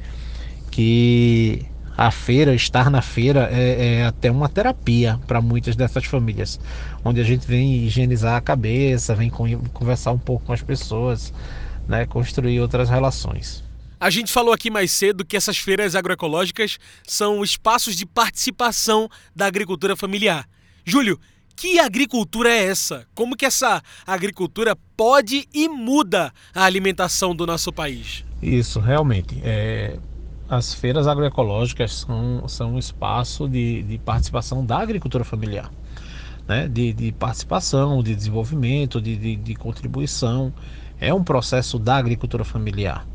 que 0.72 1.66
a 1.98 2.12
feira, 2.12 2.54
estar 2.54 2.92
na 2.92 3.02
feira 3.02 3.50
é, 3.52 4.00
é 4.00 4.06
até 4.06 4.30
uma 4.30 4.50
terapia 4.50 5.20
para 5.26 5.42
muitas 5.42 5.76
dessas 5.76 6.06
famílias, 6.06 6.60
onde 7.04 7.20
a 7.20 7.24
gente 7.24 7.48
vem 7.48 7.86
higienizar 7.86 8.36
a 8.36 8.42
cabeça, 8.42 9.16
vem 9.16 9.30
conversar 9.30 10.12
um 10.12 10.20
pouco 10.20 10.46
com 10.46 10.54
as 10.54 10.62
pessoas, 10.62 11.34
né, 11.88 12.06
construir 12.06 12.60
outras 12.60 12.90
relações. 12.90 13.64
A 14.00 14.12
gente 14.12 14.32
falou 14.32 14.54
aqui 14.54 14.70
mais 14.70 14.92
cedo 14.92 15.26
que 15.26 15.36
essas 15.36 15.58
feiras 15.58 15.96
agroecológicas 15.96 16.78
são 17.08 17.44
espaços 17.44 17.96
de 17.96 18.06
participação 18.06 19.10
da 19.36 19.48
agricultura 19.48 19.96
familiar. 19.96 20.48
Júlio, 20.86 21.20
que 21.58 21.80
agricultura 21.80 22.50
é 22.52 22.66
essa? 22.66 23.08
Como 23.16 23.36
que 23.36 23.44
essa 23.44 23.82
agricultura 24.06 24.78
pode 24.96 25.48
e 25.52 25.68
muda 25.68 26.32
a 26.54 26.64
alimentação 26.64 27.36
do 27.36 27.48
nosso 27.48 27.74
país? 27.74 28.24
Isso, 28.42 28.80
realmente. 28.80 29.42
É, 29.44 29.98
as 30.48 30.76
feiras 30.76 31.08
agroecológicas 31.08 31.94
são, 31.94 32.48
são 32.48 32.76
um 32.76 32.78
espaço 32.78 33.50
de, 33.50 33.82
de 33.82 33.98
participação 33.98 34.64
da 34.64 34.78
agricultura 34.78 35.24
familiar, 35.24 35.72
né? 36.48 36.68
de, 36.68 36.94
de 36.94 37.12
participação, 37.12 38.04
de 38.04 38.16
desenvolvimento, 38.16 39.02
de, 39.02 39.18
de, 39.18 39.36
de, 39.36 39.56
contribuição. 39.56 40.54
É 41.00 41.12
um 41.12 41.24
processo 41.24 41.80
da 41.80 41.98
agricultura 41.98 42.44
familiar. 42.44 43.08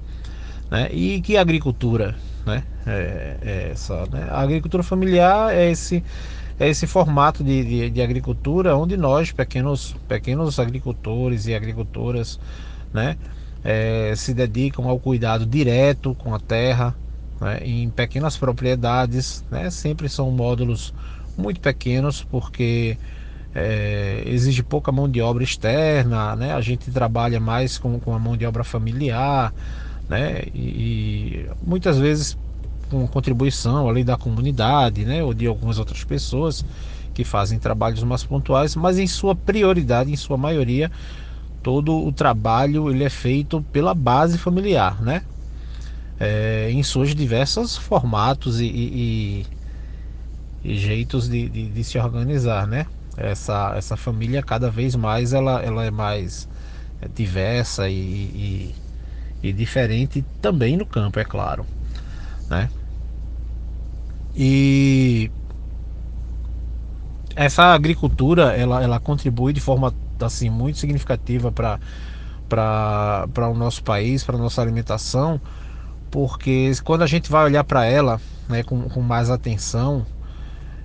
Né? 0.69 0.91
E 0.93 1.21
que 1.21 1.37
agricultura 1.37 2.17
né? 2.45 2.65
é, 2.85 3.37
é 3.41 3.69
essa? 3.71 4.05
Né? 4.07 4.27
A 4.29 4.41
agricultura 4.41 4.83
familiar 4.83 5.55
é 5.55 5.71
esse, 5.71 6.03
é 6.63 6.69
esse 6.69 6.87
formato 6.87 7.43
de, 7.43 7.65
de, 7.65 7.91
de 7.91 8.03
agricultura 8.03 8.77
onde 8.77 8.97
nós, 8.97 9.33
pequenos, 9.33 9.97
pequenos 10.07 10.59
agricultores 10.61 11.47
e 11.47 11.55
agricultoras, 11.55 12.39
né? 12.93 13.17
É, 13.65 14.15
se 14.17 14.35
dedicam 14.35 14.89
ao 14.89 15.01
cuidado 15.01 15.47
direto 15.47 16.15
com 16.17 16.35
a 16.35 16.41
terra, 16.41 16.97
né, 17.41 17.59
em 17.65 17.91
pequenas 17.91 18.37
propriedades, 18.37 19.45
né, 19.51 19.71
sempre 19.71 20.09
são 20.09 20.31
módulos 20.33 20.93
muito 21.37 21.61
pequenos 21.61 22.25
porque 22.25 22.99
é, 23.55 24.23
exige 24.27 24.63
pouca 24.63 24.93
mão 24.93 25.09
de 25.11 25.21
obra 25.21 25.45
externa, 25.45 26.37
né, 26.37 26.55
a 26.55 26.61
gente 26.61 26.91
trabalha 26.93 27.41
mais 27.41 27.79
com, 27.79 28.01
com 28.01 28.15
a 28.15 28.19
mão 28.19 28.37
de 28.37 28.47
obra 28.47 28.65
familiar, 28.65 29.55
né, 30.09 30.43
e, 30.55 31.47
e 31.47 31.51
muitas 31.63 31.99
vezes 31.99 32.37
com 32.93 33.07
contribuição 33.09 33.89
ali 33.89 34.05
da 34.05 34.17
comunidade, 34.17 35.05
né, 35.05 35.23
ou 35.23 35.35
de 35.35 35.47
algumas 35.47 35.79
outras 35.79 36.05
pessoas 36.05 36.65
que 37.15 37.25
fazem 37.25 37.59
trabalhos 37.59 38.03
mais 38.03 38.25
pontuais, 38.25 38.77
mas 38.77 38.99
em 38.99 39.07
sua 39.07 39.35
prioridade, 39.35 40.11
em 40.11 40.17
sua 40.17 40.37
maioria, 40.37 40.91
todo 41.63 42.07
o 42.07 42.13
trabalho 42.13 42.91
ele 42.91 43.05
é 43.05 43.11
feito 43.11 43.65
pela 43.73 43.95
base 43.95 44.39
familiar, 44.39 45.03
né? 45.03 45.23
é, 46.23 46.71
em 46.71 46.83
seus 46.85 47.15
diversos 47.17 47.77
formatos 47.77 48.61
e, 48.61 48.67
e, 48.67 49.47
e 50.63 50.79
jeitos 50.79 51.29
de, 51.29 51.49
de, 51.49 51.69
de, 51.69 51.85
se 51.85 51.99
organizar, 51.99 52.67
né? 52.67 52.87
Essa, 53.17 53.75
essa 53.77 53.97
família 53.97 54.41
cada 54.43 54.71
vez 54.71 54.95
mais 54.95 55.33
ela, 55.33 55.61
ela 55.61 55.85
é 55.85 55.91
mais 55.91 56.49
diversa 57.15 57.89
e, 57.89 58.75
e 59.43 59.53
diferente 59.53 60.25
também 60.41 60.77
no 60.77 60.87
campo, 60.87 61.19
é 61.19 61.25
claro, 61.25 61.67
né? 62.49 62.71
E 64.35 65.31
essa 67.37 67.75
agricultura 67.75 68.57
ela, 68.57 68.83
ela 68.83 69.01
contribui 69.01 69.53
de 69.53 69.61
forma 69.61 69.95
assim 70.21 70.51
muito 70.51 70.79
significativa 70.79 71.51
para 71.51 71.79
para 72.49 73.49
o 73.49 73.55
nosso 73.55 73.83
país, 73.83 74.23
para 74.23 74.37
nossa 74.37 74.61
alimentação, 74.61 75.41
porque 76.11 76.71
quando 76.85 77.01
a 77.01 77.07
gente 77.07 77.31
vai 77.31 77.47
olhar 77.47 77.65
para 77.65 77.87
ela 77.87 78.21
né, 78.47 78.63
com, 78.63 78.91
com 78.91 79.01
mais 79.01 79.31
atenção, 79.31 80.05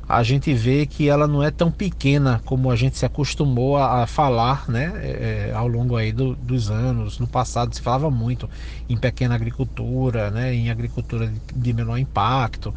a 0.07 0.23
gente 0.23 0.53
vê 0.53 0.85
que 0.85 1.09
ela 1.09 1.27
não 1.27 1.43
é 1.43 1.51
tão 1.51 1.69
pequena 1.69 2.41
como 2.45 2.71
a 2.71 2.75
gente 2.77 2.97
se 2.97 3.05
acostumou 3.05 3.75
a, 3.75 4.03
a 4.03 4.07
falar 4.07 4.69
né, 4.69 4.93
é, 4.95 5.49
é, 5.49 5.53
ao 5.53 5.67
longo 5.67 5.97
aí 5.97 6.13
do, 6.13 6.33
dos 6.37 6.71
anos. 6.71 7.19
No 7.19 7.27
passado 7.27 7.75
se 7.75 7.81
falava 7.81 8.09
muito 8.09 8.49
em 8.87 8.95
pequena 8.95 9.35
agricultura, 9.35 10.31
né, 10.31 10.53
em 10.53 10.69
agricultura 10.69 11.27
de, 11.27 11.41
de 11.53 11.73
menor 11.73 11.97
impacto 11.97 12.73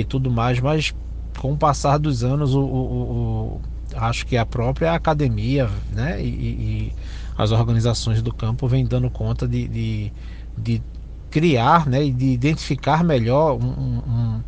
e 0.00 0.04
tudo 0.04 0.30
mais, 0.30 0.60
mas 0.60 0.94
com 1.38 1.52
o 1.52 1.56
passar 1.56 1.98
dos 1.98 2.24
anos, 2.24 2.54
o, 2.54 2.60
o, 2.60 3.60
o 3.60 3.60
acho 3.96 4.26
que 4.26 4.36
a 4.36 4.44
própria 4.44 4.92
academia 4.92 5.68
né, 5.92 6.20
e, 6.22 6.28
e, 6.28 6.92
as 7.36 7.50
organizações 7.50 8.22
do 8.22 8.32
campo 8.32 8.66
vêm 8.68 8.84
dando 8.84 9.10
conta 9.10 9.46
de, 9.46 9.68
de, 9.68 10.12
de 10.56 10.82
criar 11.30 11.86
né, 11.86 12.04
e 12.04 12.12
de 12.12 12.26
identificar 12.26 13.02
melhor 13.02 13.54
um, 13.60 13.66
um 13.66 14.40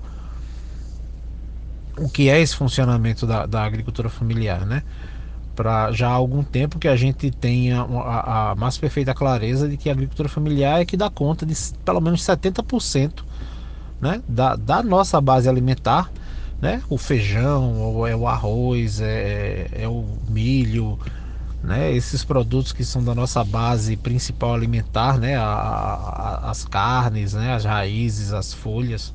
o 1.99 2.09
que 2.09 2.29
é 2.29 2.41
esse 2.41 2.55
funcionamento 2.55 3.27
da, 3.27 3.47
da 3.47 3.65
agricultura 3.65 4.09
familiar, 4.11 4.67
né? 4.67 4.83
Para 5.55 5.91
já 5.93 6.09
há 6.09 6.13
algum 6.13 6.45
tempo 6.45 6.79
que 6.79 6.87
a 6.87 6.95
gente 6.95 7.31
tenha 7.31 7.81
a, 7.81 8.51
a, 8.51 8.55
mais 8.55 8.77
perfeita 8.77 9.15
clareza 9.15 9.67
de 9.67 9.79
que 9.79 9.89
a 9.89 9.93
agricultura 9.93 10.29
familiar 10.29 10.83
é 10.83 10.85
que 10.85 10.97
dá 10.97 11.09
conta 11.09 11.47
de 11.47 11.55
pelo 11.83 12.01
menos 12.01 12.23
70% 12.23 13.25
né, 14.01 14.23
da, 14.29 14.57
da 14.57 14.83
nossa 14.83 15.21
base 15.21 15.49
alimentar, 15.49 16.11
né? 16.61 16.83
O 16.89 16.97
feijão, 16.97 18.07
é 18.07 18.17
o 18.17 18.27
arroz, 18.27 19.01
é, 19.01 19.69
é 19.73 19.87
o 19.87 20.05
milho, 20.29 20.99
né? 21.63 21.93
Esses 21.93 22.25
produtos 22.25 22.73
que 22.73 22.85
são 22.85 23.05
da 23.05 23.15
nossa 23.15 23.45
base 23.45 23.97
principal 23.97 24.55
alimentar, 24.55 25.19
né? 25.19 25.37
A, 25.37 25.43
a, 25.43 26.51
as 26.51 26.65
carnes, 26.65 27.35
né? 27.35 27.55
As 27.55 27.65
raízes, 27.65 28.33
as 28.33 28.55
folhas 28.55 29.13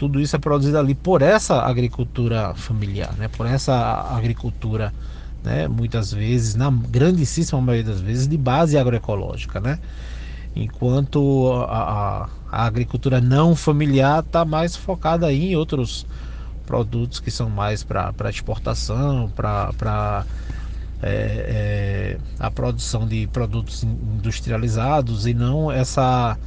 tudo 0.00 0.18
isso 0.18 0.34
é 0.34 0.38
produzido 0.38 0.78
ali 0.78 0.94
por 0.94 1.20
essa 1.20 1.60
agricultura 1.60 2.54
familiar, 2.54 3.14
né? 3.18 3.28
por 3.28 3.44
essa 3.44 3.74
agricultura, 4.16 4.94
né? 5.44 5.68
muitas 5.68 6.10
vezes, 6.10 6.54
na 6.54 6.70
grandíssima 6.70 7.60
maioria 7.60 7.92
das 7.92 8.00
vezes, 8.00 8.26
de 8.26 8.38
base 8.38 8.78
agroecológica. 8.78 9.60
Né? 9.60 9.78
Enquanto 10.56 11.52
a, 11.68 11.82
a, 11.82 12.28
a 12.50 12.64
agricultura 12.64 13.20
não 13.20 13.54
familiar 13.54 14.20
está 14.20 14.44
mais 14.44 14.74
focada 14.74 15.32
em 15.32 15.54
outros 15.56 16.06
produtos 16.66 17.20
que 17.20 17.30
são 17.30 17.50
mais 17.50 17.82
para 17.82 18.30
exportação, 18.30 19.30
para 19.36 20.24
é, 21.02 21.08
é, 21.08 22.18
a 22.38 22.50
produção 22.50 23.06
de 23.06 23.26
produtos 23.28 23.82
industrializados 23.82 25.26
e 25.26 25.34
não 25.34 25.70
essa 25.70 26.38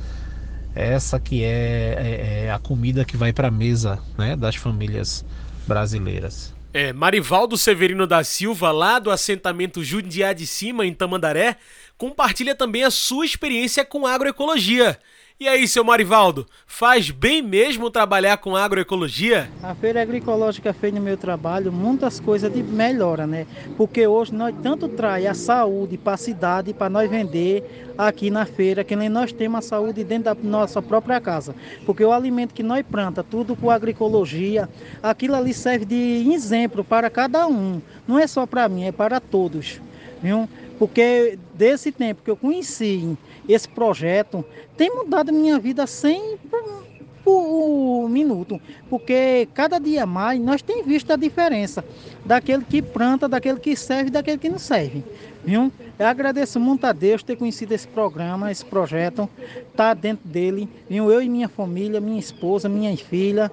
essa 0.76 1.20
que 1.20 1.44
é, 1.44 1.96
é, 2.00 2.46
é 2.46 2.52
a 2.52 2.58
comida 2.58 3.06
que 3.06 3.16
vai 3.16 3.32
para 3.32 3.48
a 3.48 3.52
mesa 3.52 4.00
né, 4.18 4.36
das 4.36 4.56
famílias 4.56 5.24
brasileiras. 5.68 6.54
É, 6.74 6.92
Marivaldo 6.92 7.56
Severino 7.56 8.08
da 8.08 8.24
Silva, 8.24 8.72
lá 8.72 8.98
do 8.98 9.12
assentamento 9.12 9.84
Jundiá 9.84 10.34
de 10.34 10.48
Cima, 10.48 10.84
em 10.84 10.94
Tamandaré, 10.94 11.58
compartilha 11.96 12.56
também 12.56 12.84
a 12.84 12.90
sua 12.90 13.26
experiência 13.26 13.86
com 13.86 14.08
agroecologia. 14.08 14.98
E 15.44 15.48
aí, 15.50 15.68
seu 15.68 15.84
Marivaldo, 15.84 16.48
faz 16.66 17.12
bem 17.12 17.42
mesmo 17.42 17.90
trabalhar 17.90 18.38
com 18.38 18.56
agroecologia? 18.56 19.50
A 19.62 19.76
feira 19.76 20.02
agroecológica 20.02 20.72
fez 20.72 20.94
no 20.94 21.02
meu 21.02 21.18
trabalho 21.18 21.70
muitas 21.70 22.18
coisas 22.18 22.50
de 22.50 22.64
melhora, 22.64 23.28
né? 23.28 23.46
Porque 23.76 24.08
hoje 24.08 24.34
nós 24.34 24.56
tanto 24.64 24.88
traz 24.88 25.26
a 25.26 25.34
saúde 25.34 25.98
para 25.98 26.14
a 26.14 26.18
cidade, 26.18 26.74
para 26.74 26.89
nós 26.89 27.10
vender 27.10 27.91
aqui 27.98 28.32
na 28.32 28.46
feira, 28.46 28.86
que 28.86 28.96
nem 28.96 29.10
nós 29.10 29.34
temos 29.34 29.60
a 29.60 29.62
saúde 29.62 30.02
dentro 30.06 30.34
da 30.34 30.36
nossa 30.41 30.82
própria 30.82 31.20
casa. 31.20 31.54
Porque 31.86 32.06
o 32.06 32.13
alimento 32.13 32.54
que 32.54 32.63
nós 32.63 32.86
planta, 32.89 33.22
tudo 33.22 33.54
com 33.54 33.70
agroecologia, 33.70 34.70
aquilo 35.04 35.36
ali 35.36 35.54
serve 35.54 35.84
de 35.84 36.32
exemplo 36.34 36.86
para 36.86 37.10
cada 37.10 37.46
um. 37.48 37.82
Não 38.08 38.17
é 38.17 38.28
só 38.28 38.46
para 38.46 38.70
mim, 38.70 38.86
é 38.86 38.94
para 38.94 39.20
todos. 39.20 39.82
Viu? 40.22 40.48
Porque 40.84 41.39
desse 41.54 41.93
tempo 41.93 42.22
que 42.22 42.30
eu 42.30 42.36
conheci 42.36 43.17
esse 43.48 43.69
projeto, 43.69 44.43
tem 44.76 44.93
mudado 44.93 45.32
minha 45.32 45.58
vida 45.58 45.88
sem 45.88 46.38
por 47.24 48.10
minuto. 48.10 48.60
Porque 48.89 49.48
cada 49.54 49.80
dia 49.80 50.06
mais 50.06 50.41
nós 50.41 50.62
temos 50.62 50.86
visto 50.86 51.10
a 51.13 51.15
diferença 51.15 51.86
daquele 52.26 52.65
que 52.65 52.82
planta, 52.82 53.30
daquele 53.30 53.62
que 53.62 53.78
serve 53.78 54.10
daquele 54.10 54.38
que 54.38 54.50
não 54.50 54.60
serve. 54.60 55.06
Viu? 55.46 55.72
Eu 55.98 56.06
agradeço 56.06 56.60
muito 56.60 56.84
a 56.84 56.91
Deus 56.91 57.24
ter 57.24 57.38
conhecido 57.38 57.72
esse 57.72 57.88
programa, 57.88 58.52
esse 58.52 58.65
projeto, 58.65 59.30
tá 59.78 59.93
dentro 59.93 60.28
dele, 60.28 60.67
viu? 60.89 61.10
Eu 61.10 61.22
e 61.22 61.30
minha 61.30 61.48
família, 61.48 62.02
minha 62.02 62.19
esposa, 62.19 62.67
minha 62.67 62.93
filha, 62.98 63.50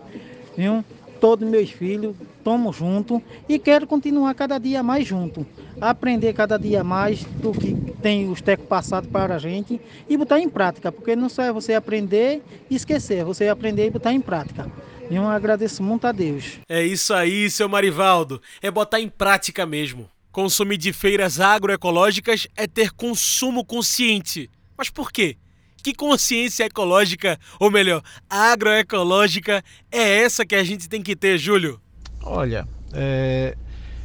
viu? 0.56 0.84
Todos 1.20 1.48
meus 1.48 1.70
filhos, 1.70 2.16
estamos 2.50 2.76
juntos 2.76 3.22
e 3.48 3.58
quero 3.60 3.86
continuar 3.86 4.34
cada 4.34 4.58
dia 4.58 4.82
mais 4.82 5.06
junto 5.06 5.46
aprender 5.80 6.32
cada 6.32 6.58
dia 6.58 6.82
mais 6.82 7.22
do 7.24 7.52
que 7.52 7.74
tem 8.02 8.28
os 8.28 8.40
tecos 8.40 8.66
passados 8.66 9.08
para 9.08 9.36
a 9.36 9.38
gente 9.38 9.80
e 10.08 10.16
botar 10.16 10.40
em 10.40 10.48
prática, 10.48 10.90
porque 10.90 11.14
não 11.14 11.28
só 11.28 11.42
é 11.42 11.52
você 11.52 11.74
aprender 11.74 12.42
e 12.68 12.74
esquecer, 12.74 13.18
é 13.18 13.24
você 13.24 13.48
aprender 13.48 13.86
e 13.86 13.90
botar 13.90 14.12
em 14.12 14.20
prática. 14.20 14.70
E 15.08 15.16
eu 15.16 15.26
agradeço 15.26 15.82
muito 15.82 16.06
a 16.06 16.12
Deus. 16.12 16.58
É 16.68 16.84
isso 16.84 17.14
aí, 17.14 17.48
seu 17.50 17.68
Marivaldo. 17.68 18.40
É 18.60 18.70
botar 18.70 19.00
em 19.00 19.08
prática 19.08 19.64
mesmo. 19.64 20.08
Consumir 20.30 20.76
de 20.76 20.92
feiras 20.92 21.40
agroecológicas 21.40 22.46
é 22.56 22.66
ter 22.66 22.90
consumo 22.92 23.64
consciente. 23.64 24.50
Mas 24.76 24.90
por 24.90 25.10
quê? 25.10 25.36
Que 25.82 25.94
consciência 25.94 26.64
ecológica, 26.64 27.38
ou 27.58 27.70
melhor, 27.70 28.02
agroecológica, 28.28 29.64
é 29.90 30.22
essa 30.22 30.44
que 30.44 30.54
a 30.54 30.62
gente 30.62 30.88
tem 30.88 31.02
que 31.02 31.16
ter, 31.16 31.38
Júlio? 31.38 31.80
Olha, 32.22 32.68
é, 32.92 33.56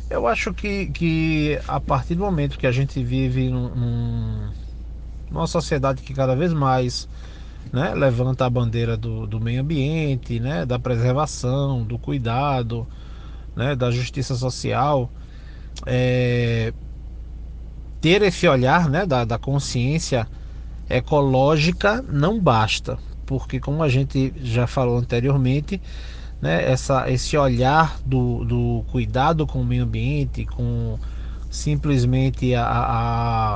eu 0.10 0.28
acho 0.28 0.54
que, 0.54 0.88
que 0.92 1.60
a 1.68 1.80
partir 1.82 2.16
do 2.16 2.22
momento 2.24 2.58
que 2.60 2.68
a 2.68 2.72
gente 2.72 3.04
vive 3.04 3.50
num, 3.50 3.76
num, 3.76 4.54
numa 5.32 5.48
sociedade 5.48 6.04
que 6.04 6.14
cada 6.14 6.36
vez 6.36 6.54
mais 6.54 7.08
né, 7.74 7.94
levanta 7.96 8.46
a 8.46 8.50
bandeira 8.50 8.98
do, 8.98 9.28
do 9.28 9.40
meio 9.42 9.62
ambiente, 9.62 10.40
né, 10.40 10.66
da 10.66 10.80
preservação, 10.80 11.86
do 11.86 12.00
cuidado, 12.00 12.88
né, 13.56 13.76
da 13.76 13.92
justiça 13.92 14.36
social, 14.36 15.12
é, 15.86 16.74
ter 18.02 18.22
esse 18.22 18.48
olhar 18.48 18.90
né, 18.90 19.06
da, 19.06 19.26
da 19.26 19.38
consciência 19.38 20.28
ecológica 20.90 22.04
não 22.04 22.40
basta, 22.40 23.00
porque 23.26 23.60
como 23.60 23.84
a 23.84 23.90
gente 23.90 24.34
já 24.38 24.68
falou 24.68 24.98
anteriormente, 24.98 25.82
né, 26.42 26.70
essa, 26.70 27.10
esse 27.10 27.38
olhar 27.38 28.00
do, 28.06 28.46
do 28.46 28.84
cuidado 28.92 29.48
com 29.48 29.62
o 29.62 29.66
meio 29.66 29.84
ambiente, 29.84 30.46
com 30.46 31.00
simplesmente 31.50 32.54
a, 32.54 32.66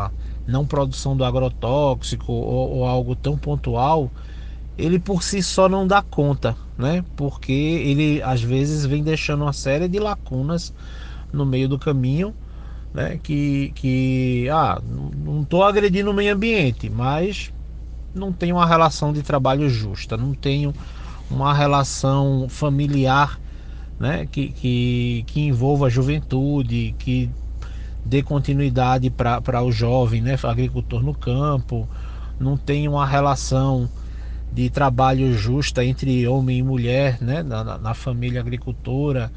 a 0.06 0.12
não 0.48 0.66
produção 0.66 1.16
do 1.16 1.24
agrotóxico 1.24 2.32
ou, 2.32 2.78
ou, 2.78 2.86
algo 2.88 3.16
tão 3.16 3.38
pontual, 3.38 4.12
ele 4.78 5.00
por 5.00 5.24
si 5.24 5.44
só 5.44 5.70
não 5.70 5.86
dá 5.86 6.02
conta, 6.02 6.56
né? 6.78 7.04
Porque 7.16 7.52
ele 7.52 8.22
às 8.24 8.42
vezes 8.42 8.86
vem 8.86 9.04
deixando 9.04 9.44
uma 9.44 9.54
série 9.54 9.88
de 9.88 10.00
lacunas 10.00 10.74
no 11.32 11.46
meio 11.46 11.68
do 11.68 11.78
caminho, 11.78 12.34
né? 12.94 13.20
Que, 13.22 13.72
que 13.76 14.48
ah, 14.50 14.82
não 14.84 15.44
estou 15.44 15.64
agredindo 15.64 16.12
o 16.12 16.14
meio 16.14 16.34
ambiente, 16.34 16.90
mas 16.90 17.52
não 18.14 18.34
tenho 18.34 18.56
uma 18.56 18.66
relação 18.66 19.14
de 19.14 19.22
trabalho 19.24 19.70
justa, 19.70 20.18
não 20.18 20.34
tenho 20.34 20.74
uma 21.30 21.54
relação 21.54 22.48
familiar 22.50 23.40
né, 24.00 24.28
que, 24.32 24.50
que, 24.50 25.24
que 25.28 25.42
envolva 25.42 25.88
a 25.88 25.90
juventude, 25.90 26.96
que 26.98 27.30
dê 28.06 28.24
continuidade 28.24 29.10
para 29.10 29.62
o 29.62 29.72
jovem, 29.72 30.22
né, 30.22 30.38
agricultor 30.42 31.04
no 31.04 31.14
campo, 31.14 31.88
não 32.40 32.56
tem 32.56 32.88
uma 32.88 33.06
relação 33.06 33.90
de 34.52 34.70
trabalho 34.70 35.34
justa 35.34 35.84
entre 35.84 36.26
homem 36.28 36.60
e 36.60 36.64
mulher 36.64 37.18
né, 37.22 37.44
na, 37.44 37.78
na 37.78 37.94
família 37.94 38.40
agricultora. 38.40 39.32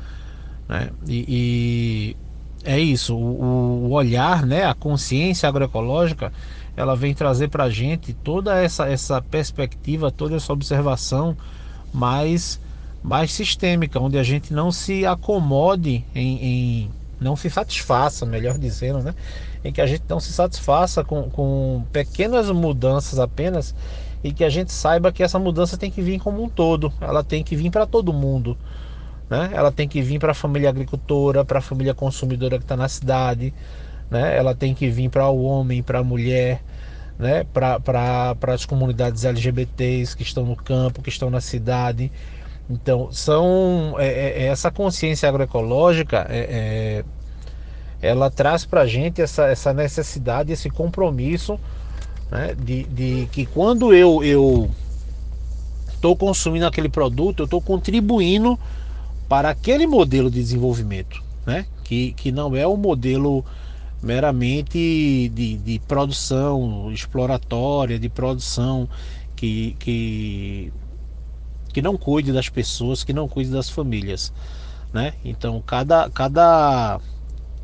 Né, 0.69 0.91
e, 1.07 1.25
e 1.29 2.17
é 2.65 2.79
isso, 2.79 3.17
o, 3.17 3.89
o, 3.89 3.91
olhar, 3.91 4.47
né, 4.47 4.65
a 4.65 4.75
consciência 4.75 5.49
agroecológica, 5.49 6.33
ela 6.77 6.97
vem 6.97 7.13
trazer 7.13 7.49
para 7.49 7.65
a 7.65 7.71
gente 7.71 8.15
toda 8.15 8.57
essa, 8.57 8.89
essa 8.89 9.21
perspectiva, 9.21 10.11
toda 10.11 10.37
essa 10.37 10.53
observação 10.53 11.37
mais, 11.93 12.61
mais 13.03 13.33
sistêmica, 13.33 14.01
onde 14.01 14.19
a 14.19 14.23
gente 14.23 14.53
não 14.53 14.73
se 14.73 15.05
acomode 15.05 16.05
em, 16.15 16.45
em, 16.45 16.91
não 17.21 17.37
se 17.37 17.49
satisfaça, 17.51 18.27
melhor 18.27 18.59
dizendo, 18.59 19.01
né? 19.01 19.15
Em 19.65 19.73
que 19.73 19.81
a 19.81 19.87
gente 19.87 20.03
não 20.09 20.19
se 20.19 20.33
satisfaça 20.33 21.05
com, 21.05 21.31
com 21.31 21.85
pequenas 21.93 22.51
mudanças 22.51 23.19
apenas 23.19 23.75
e 24.25 24.33
que 24.33 24.45
a 24.45 24.49
gente 24.49 24.73
saiba 24.73 25.13
que 25.13 25.23
essa 25.23 25.39
mudança 25.39 25.77
tem 25.77 25.91
que 25.91 26.01
vir 26.01 26.21
como 26.21 26.43
um 26.43 26.49
todo, 26.49 26.93
ela 27.01 27.25
tem 27.25 27.43
que 27.43 27.57
vir 27.57 27.71
para 27.71 27.87
todo 27.87 28.13
mundo. 28.13 28.57
Né? 29.29 29.51
Ela 29.53 29.73
tem 29.73 29.89
que 29.89 30.03
vir 30.03 30.19
para 30.19 30.33
a 30.33 30.35
família 30.35 30.69
agricultora, 30.69 31.45
para 31.45 31.59
a 31.59 31.63
família 31.63 31.95
consumidora 31.95 32.59
que 32.59 32.65
está 32.65 32.77
na 32.77 32.89
cidade, 32.89 33.53
né? 34.11 34.37
ela 34.37 34.55
tem 34.55 34.75
que 34.75 34.89
vir 34.89 35.09
para 35.09 35.29
o 35.29 35.43
homem, 35.43 35.83
para 35.83 36.01
a 36.01 36.05
mulher, 36.05 36.63
né? 37.19 37.45
para 37.53 38.35
as 38.49 38.65
comunidades 38.65 39.25
LGBTs 39.25 40.17
que 40.17 40.23
estão 40.23 40.45
no 40.45 40.57
campo, 40.57 41.03
que 41.03 41.11
estão 41.11 41.31
na 41.31 41.41
cidade. 41.41 42.11
Então, 42.69 43.11
são 43.13 43.97
é, 43.99 44.07
é, 44.07 44.43
é 44.43 44.47
essa 44.47 44.71
consciência 44.71 45.29
agroecológica, 45.29 46.27
é, 46.29 46.39
é, 46.41 47.05
ela 48.01 48.31
traz 48.31 48.65
para 48.65 48.83
a 48.83 48.87
gente 48.87 49.21
essa, 49.21 49.47
essa 49.47 49.73
necessidade, 49.73 50.53
esse 50.53 50.69
compromisso 50.71 51.59
né, 52.31 52.55
de, 52.59 52.85
de 52.85 53.29
que 53.31 53.47
quando 53.47 53.95
eu 53.95 54.25
eu 54.25 54.71
estou 55.93 56.17
consumindo 56.17 56.67
aquele 56.67 56.89
produto, 56.89 57.41
eu 57.41 57.45
estou 57.45 57.61
contribuindo 57.61 58.59
para 59.29 59.51
aquele 59.51 59.87
modelo 59.87 60.29
de 60.29 60.41
desenvolvimento, 60.41 61.23
né, 61.47 61.65
que, 61.85 62.13
que 62.15 62.33
não 62.33 62.57
é 62.57 62.67
o 62.67 62.77
modelo 62.77 63.45
meramente 64.03 65.31
de, 65.33 65.57
de 65.57 65.79
produção 65.87 66.91
exploratória, 66.93 67.99
de 67.99 68.09
produção 68.09 68.89
que, 69.37 69.77
que 69.79 70.73
que 71.73 71.81
não 71.81 71.97
cuide 71.97 72.33
das 72.33 72.49
pessoas, 72.49 73.03
que 73.03 73.13
não 73.13 73.27
cuide 73.27 73.51
das 73.51 73.71
famílias, 73.71 74.33
né? 74.93 75.15
Então 75.25 75.63
cada 75.65 76.11
cada 76.11 77.01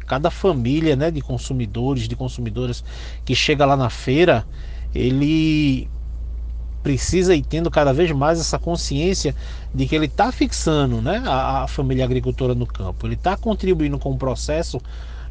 cada 0.07 0.31
família, 0.31 0.97
né, 0.97 1.11
de 1.11 1.21
consumidores, 1.21 2.09
de 2.09 2.17
consumidoras 2.17 2.83
que 3.27 3.35
chega 3.35 3.67
lá 3.67 3.77
na 3.77 3.91
feira, 3.91 4.47
ele 4.95 5.87
precisa 6.83 7.35
ir 7.35 7.43
tendo 7.43 7.71
cada 7.71 7.93
vez 7.93 8.11
mais 8.13 8.41
essa 8.41 8.59
consciência 8.59 9.35
de 9.75 9.87
que 9.87 9.95
ele 9.95 10.07
está 10.07 10.33
fixando, 10.33 11.03
né, 11.03 11.23
a, 11.27 11.65
a, 11.65 11.69
família 11.69 12.05
agricultora 12.05 12.55
no 12.55 12.67
campo. 12.67 13.07
Ele 13.07 13.15
está 13.15 13.37
contribuindo 13.37 13.99
com 13.99 14.11
o 14.13 14.17
processo, 14.17 14.81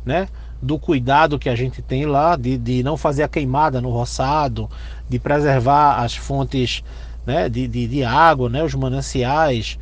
né, 0.05 0.27
do 0.61 0.79
cuidado 0.79 1.37
que 1.37 1.49
a 1.49 1.55
gente 1.55 1.81
tem 1.81 2.05
lá, 2.05 2.35
de, 2.35 2.57
de 2.57 2.83
não 2.83 2.97
fazer 2.97 3.23
a 3.23 3.27
queimada 3.27 3.79
no 3.79 3.89
roçado, 3.89 4.69
de 5.07 5.19
preservar 5.19 6.01
as 6.03 6.15
fontes 6.15 6.83
né, 7.25 7.49
de, 7.49 7.67
de, 7.67 7.87
de 7.87 8.03
água, 8.03 8.49
né, 8.49 8.63
os 8.63 8.73
mananciais, 8.73 9.77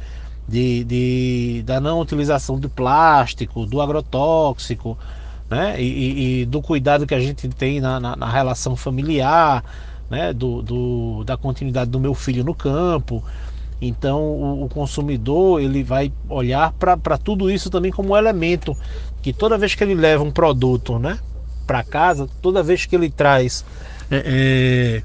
de, 0.47 0.83
de, 0.83 1.63
da 1.65 1.79
não 1.79 1.99
utilização 1.99 2.59
do 2.59 2.69
plástico, 2.69 3.65
do 3.65 3.81
agrotóxico, 3.81 4.97
né, 5.49 5.79
e, 5.79 6.41
e 6.41 6.45
do 6.45 6.61
cuidado 6.61 7.05
que 7.05 7.15
a 7.15 7.19
gente 7.19 7.47
tem 7.49 7.79
na, 7.79 7.99
na, 7.99 8.15
na 8.15 8.29
relação 8.29 8.75
familiar, 8.75 9.63
né, 10.09 10.33
do, 10.33 10.61
do, 10.61 11.23
da 11.23 11.37
continuidade 11.37 11.89
do 11.89 11.99
meu 11.99 12.13
filho 12.13 12.43
no 12.43 12.53
campo. 12.53 13.23
Então 13.81 14.21
o, 14.21 14.65
o 14.65 14.69
consumidor 14.69 15.61
ele 15.61 15.83
vai 15.83 16.11
olhar 16.29 16.73
para 16.73 17.17
tudo 17.17 17.51
isso 17.51 17.69
também 17.69 17.91
como 17.91 18.15
elemento 18.15 18.75
que 19.25 19.33
toda 19.33 19.57
vez 19.57 19.73
que 19.73 19.83
ele 19.83 19.95
leva 19.95 20.23
um 20.23 20.29
produto 20.29 20.99
né, 20.99 21.17
para 21.65 21.83
casa, 21.83 22.29
toda 22.43 22.61
vez 22.61 22.85
que 22.85 22.95
ele 22.95 23.09
traz 23.09 23.65
é, 24.11 24.21
é, 24.23 25.03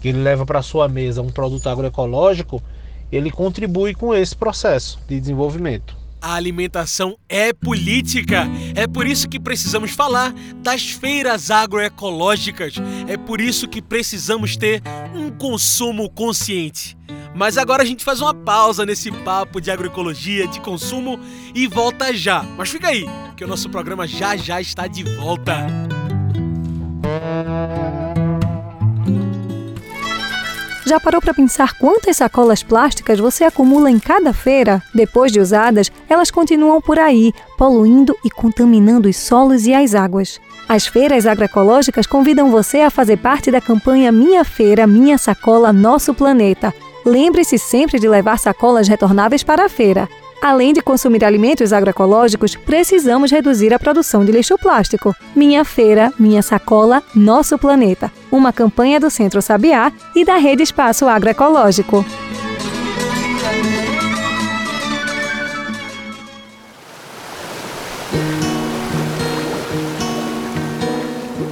que 0.00 0.06
ele 0.06 0.22
leva 0.22 0.46
para 0.46 0.62
sua 0.62 0.88
mesa 0.88 1.22
um 1.22 1.30
produto 1.30 1.68
agroecológico, 1.68 2.62
ele 3.10 3.32
contribui 3.32 3.94
com 3.96 4.14
esse 4.14 4.36
processo 4.36 5.00
de 5.08 5.18
desenvolvimento. 5.18 5.96
A 6.22 6.34
alimentação 6.34 7.18
é 7.28 7.52
política. 7.52 8.46
É 8.76 8.86
por 8.86 9.08
isso 9.08 9.28
que 9.28 9.40
precisamos 9.40 9.90
falar 9.90 10.32
das 10.62 10.90
feiras 10.90 11.50
agroecológicas. 11.50 12.74
É 13.08 13.16
por 13.16 13.40
isso 13.40 13.66
que 13.66 13.82
precisamos 13.82 14.56
ter 14.56 14.80
um 15.12 15.32
consumo 15.32 16.08
consciente. 16.08 16.96
Mas 17.36 17.58
agora 17.58 17.82
a 17.82 17.86
gente 17.86 18.02
faz 18.02 18.22
uma 18.22 18.32
pausa 18.32 18.86
nesse 18.86 19.12
papo 19.12 19.60
de 19.60 19.70
agroecologia, 19.70 20.48
de 20.48 20.58
consumo 20.58 21.20
e 21.54 21.66
volta 21.66 22.10
já. 22.14 22.42
Mas 22.56 22.70
fica 22.70 22.88
aí, 22.88 23.04
que 23.36 23.44
o 23.44 23.46
nosso 23.46 23.68
programa 23.68 24.06
já 24.06 24.34
já 24.36 24.58
está 24.58 24.86
de 24.86 25.04
volta. 25.04 25.66
Já 30.86 30.98
parou 30.98 31.20
para 31.20 31.34
pensar 31.34 31.74
quantas 31.74 32.16
sacolas 32.16 32.62
plásticas 32.62 33.18
você 33.18 33.44
acumula 33.44 33.90
em 33.90 33.98
cada 33.98 34.32
feira? 34.32 34.82
Depois 34.94 35.30
de 35.30 35.38
usadas, 35.38 35.92
elas 36.08 36.30
continuam 36.30 36.80
por 36.80 36.98
aí, 36.98 37.34
poluindo 37.58 38.16
e 38.24 38.30
contaminando 38.30 39.08
os 39.10 39.16
solos 39.16 39.66
e 39.66 39.74
as 39.74 39.94
águas. 39.94 40.40
As 40.66 40.86
feiras 40.86 41.26
agroecológicas 41.26 42.06
convidam 42.06 42.50
você 42.50 42.80
a 42.80 42.90
fazer 42.90 43.18
parte 43.18 43.50
da 43.50 43.60
campanha 43.60 44.10
Minha 44.10 44.42
Feira, 44.42 44.86
Minha 44.86 45.18
Sacola, 45.18 45.72
Nosso 45.72 46.14
Planeta. 46.14 46.72
Lembre-se 47.06 47.56
sempre 47.56 48.00
de 48.00 48.08
levar 48.08 48.36
sacolas 48.36 48.88
retornáveis 48.88 49.44
para 49.44 49.64
a 49.64 49.68
feira. 49.68 50.08
Além 50.42 50.72
de 50.72 50.82
consumir 50.82 51.24
alimentos 51.24 51.72
agroecológicos, 51.72 52.56
precisamos 52.56 53.30
reduzir 53.30 53.72
a 53.72 53.78
produção 53.78 54.24
de 54.24 54.32
lixo 54.32 54.58
plástico. 54.58 55.14
Minha 55.34 55.64
Feira, 55.64 56.12
Minha 56.18 56.42
Sacola, 56.42 57.00
Nosso 57.14 57.56
Planeta. 57.56 58.10
Uma 58.28 58.52
campanha 58.52 58.98
do 58.98 59.08
Centro 59.08 59.40
Sabiá 59.40 59.92
e 60.16 60.24
da 60.24 60.34
Rede 60.34 60.64
Espaço 60.64 61.06
Agroecológico. 61.06 62.04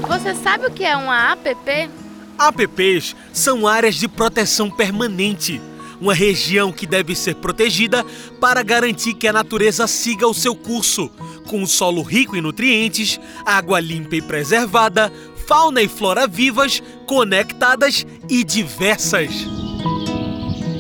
Você 0.09 0.35
sabe 0.35 0.67
o 0.67 0.71
que 0.73 0.85
é 0.85 0.97
uma 0.97 1.31
APP? 1.31 2.04
APPs 2.38 3.14
são 3.33 3.66
áreas 3.66 3.94
de 3.94 4.09
proteção 4.09 4.70
permanente 4.70 5.61
uma 6.01 6.14
região 6.14 6.73
que 6.73 6.87
deve 6.87 7.14
ser 7.14 7.37
protegida 7.37 8.05
para 8.40 8.62
garantir 8.62 9.14
que 9.14 9.27
a 9.27 9.33
natureza 9.33 9.87
siga 9.87 10.27
o 10.27 10.35
seu 10.35 10.55
curso, 10.55 11.09
com 11.49 11.62
um 11.62 11.66
solo 11.66 12.03
rico 12.03 12.37
em 12.37 12.40
nutrientes, 12.40 13.18
água 13.44 13.81
limpa 13.81 14.16
e 14.16 14.23
preservada, 14.23 15.12
fauna 15.47 15.83
e 15.83 15.88
flora 15.88 16.27
vivas, 16.27 16.83
conectadas 17.07 18.07
e 18.29 18.44
diversas. 18.44 19.31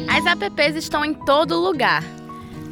As 0.08 0.26
APPs 0.26 0.76
estão 0.76 1.04
em 1.04 1.14
todo 1.14 1.58
lugar. 1.58 2.04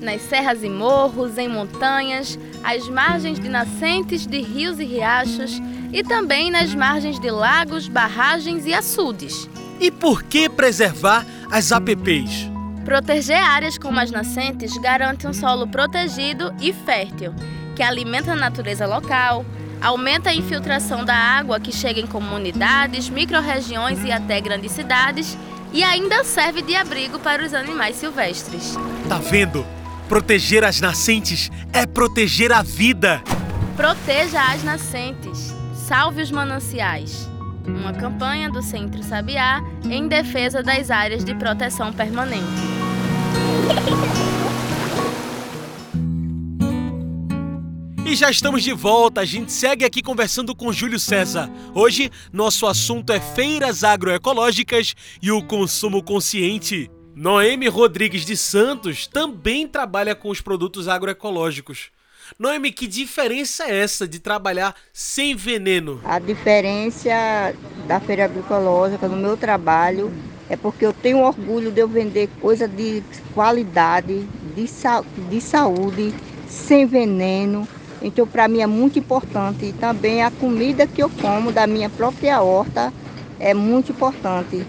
Nas 0.01 0.21
serras 0.23 0.65
e 0.65 0.69
morros, 0.69 1.39
em 1.39 1.49
montanhas, 1.49 2.39
às 2.63 2.89
margens 2.89 3.39
de 3.39 3.49
nascentes 3.49 4.27
de 4.27 4.41
rios 4.41 4.81
e 4.81 4.85
riachos 4.85 5.61
e 5.93 6.03
também 6.03 6.51
nas 6.51 6.75
margens 6.75 7.21
de 7.21 7.31
lagos, 7.31 7.87
barragens 7.87 8.65
e 8.65 8.73
açudes. 8.73 9.49
E 9.79 9.91
por 9.91 10.23
que 10.23 10.49
preservar 10.49 11.27
as 11.51 11.71
APPs? 11.71 12.51
Proteger 12.85 13.43
áreas 13.43 13.77
como 13.77 14.01
as 14.01 14.11
nascentes 14.11 14.77
garante 14.79 15.27
um 15.27 15.33
solo 15.33 15.69
protegido 15.69 16.53
e 16.61 16.73
fértil, 16.73 17.35
que 17.77 17.83
alimenta 17.83 18.33
a 18.33 18.37
natureza 18.37 18.87
local, 18.87 19.45
aumenta 19.81 20.31
a 20.31 20.35
infiltração 20.35 21.05
da 21.05 21.15
água 21.15 21.61
que 21.61 21.73
chega 21.73 22.01
em 22.01 22.07
comunidades, 22.07 23.09
microrregiões 23.09 24.03
e 24.05 24.11
até 24.11 24.41
grandes 24.41 24.73
cidades 24.73 25.37
e 25.73 25.83
ainda 25.83 26.23
serve 26.25 26.63
de 26.63 26.75
abrigo 26.75 27.19
para 27.19 27.45
os 27.45 27.55
animais 27.55 27.97
silvestres. 27.97 28.75
Tá 29.09 29.19
vendo? 29.19 29.67
Proteger 30.09 30.65
as 30.65 30.81
nascentes 30.81 31.51
é 31.73 31.87
proteger 31.87 32.53
a 32.53 32.63
vida. 32.63 33.23
Proteja 33.77 34.43
as 34.53 34.63
nascentes. 34.63 35.62
Salve 35.87 36.23
os 36.23 36.31
mananciais 36.31 37.29
uma 37.67 37.93
campanha 37.93 38.49
do 38.49 38.63
Centro 38.63 39.03
Sabiá 39.03 39.61
em 39.85 40.07
defesa 40.07 40.63
das 40.63 40.91
áreas 40.91 41.25
de 41.25 41.35
proteção 41.35 41.93
permanente. 41.93 42.45
E 48.07 48.15
já 48.15 48.31
estamos 48.31 48.63
de 48.63 48.73
volta, 48.73 49.23
a 49.23 49.25
gente 49.25 49.51
segue 49.51 49.85
aqui 49.85 50.03
conversando 50.03 50.55
com 50.55 50.73
Júlio 50.73 51.01
César. 51.01 51.51
Hoje, 51.75 52.11
nosso 52.33 52.67
assunto 52.67 53.13
é 53.13 53.19
feiras 53.19 53.83
agroecológicas 53.83 54.95
e 55.21 55.33
o 55.33 55.43
consumo 55.43 56.03
consciente. 56.03 56.89
Noemi 57.15 57.69
Rodrigues 57.69 58.25
de 58.25 58.37
Santos 58.37 59.07
também 59.07 59.67
trabalha 59.67 60.15
com 60.15 60.31
os 60.31 60.41
produtos 60.41 60.89
agroecológicos. 60.89 61.91
Noemi, 62.39 62.73
que 62.73 62.87
diferença 62.87 63.65
é 63.65 63.83
essa 63.83 64.07
de 64.07 64.19
trabalhar 64.19 64.75
sem 64.93 65.35
veneno? 65.35 66.01
A 66.05 66.19
diferença 66.19 67.11
da 67.87 68.01
feira 68.01 68.25
agroecológica 68.25 69.09
no 69.09 69.17
meu 69.17 69.37
trabalho 69.37 70.11
é 70.49 70.57
porque 70.57 70.85
eu 70.85 70.93
tenho 70.93 71.19
orgulho 71.19 71.71
de 71.71 71.81
eu 71.81 71.89
vender 71.89 72.29
coisa 72.41 72.67
de 72.69 73.03
qualidade, 73.35 74.29
de, 74.55 74.67
sa 74.67 75.05
de 75.17 75.41
saúde, 75.41 76.15
sem 76.47 76.87
veneno. 76.87 77.67
Então, 78.01 78.27
para 78.27 78.49
mim 78.49 78.61
é 78.61 78.67
muito 78.67 78.99
importante. 78.99 79.67
E 79.67 79.73
também 79.73 80.23
a 80.23 80.31
comida 80.31 80.87
que 80.87 81.03
eu 81.03 81.09
como 81.09 81.53
da 81.53 81.67
minha 81.67 81.89
própria 81.89 82.43
horta 82.43 82.93
é 83.39 83.55
muito 83.55 83.93
importante. 83.93 84.67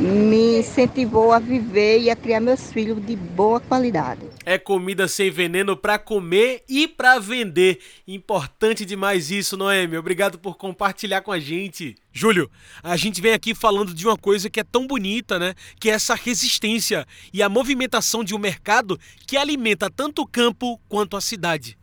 Me 0.00 0.58
incentivou 0.58 1.32
a 1.32 1.38
viver 1.38 2.00
e 2.00 2.10
a 2.10 2.16
criar 2.16 2.40
meus 2.40 2.72
filhos 2.72 3.04
de 3.04 3.14
boa 3.14 3.60
qualidade. 3.60 4.22
É 4.44 4.58
comida 4.58 5.06
sem 5.06 5.30
veneno 5.30 5.76
para 5.76 5.98
comer 5.98 6.62
e 6.68 6.88
para 6.88 7.18
vender. 7.18 7.78
Importante 8.06 8.84
demais 8.84 9.30
isso, 9.30 9.56
Noemi. 9.56 9.96
Obrigado 9.96 10.38
por 10.38 10.56
compartilhar 10.56 11.20
com 11.20 11.32
a 11.32 11.38
gente. 11.38 11.94
Júlio, 12.12 12.50
a 12.82 12.96
gente 12.96 13.20
vem 13.20 13.32
aqui 13.32 13.54
falando 13.54 13.94
de 13.94 14.06
uma 14.06 14.16
coisa 14.16 14.50
que 14.50 14.60
é 14.60 14.64
tão 14.64 14.86
bonita, 14.86 15.38
né? 15.38 15.54
Que 15.80 15.90
é 15.90 15.94
essa 15.94 16.14
resistência 16.14 17.06
e 17.32 17.42
a 17.42 17.48
movimentação 17.48 18.24
de 18.24 18.34
um 18.34 18.38
mercado 18.38 18.98
que 19.26 19.36
alimenta 19.36 19.90
tanto 19.90 20.22
o 20.22 20.26
campo 20.26 20.80
quanto 20.88 21.16
a 21.16 21.20
cidade. 21.20 21.78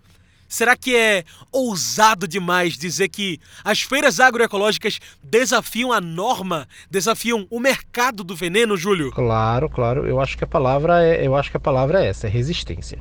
Será 0.52 0.76
que 0.76 0.94
é 0.94 1.24
ousado 1.50 2.28
demais 2.28 2.78
dizer 2.78 3.08
que 3.08 3.40
as 3.64 3.84
feiras 3.84 4.20
agroecológicas 4.20 5.00
desafiam 5.24 5.94
a 5.94 6.02
norma, 6.02 6.68
desafiam 6.90 7.48
o 7.50 7.58
mercado 7.58 8.22
do 8.22 8.36
veneno, 8.36 8.76
Júlio? 8.76 9.14
Claro, 9.14 9.70
claro. 9.70 10.06
Eu 10.06 10.20
acho 10.20 10.38
que 10.38 10.44
a 10.44 10.48
palavra 10.48 11.06
é, 11.06 11.26
eu 11.26 11.38
acho 11.38 11.50
que 11.50 11.56
a 11.56 11.60
palavra 11.60 12.04
é 12.04 12.10
essa, 12.10 12.28
é 12.28 12.30
resistência. 12.30 13.00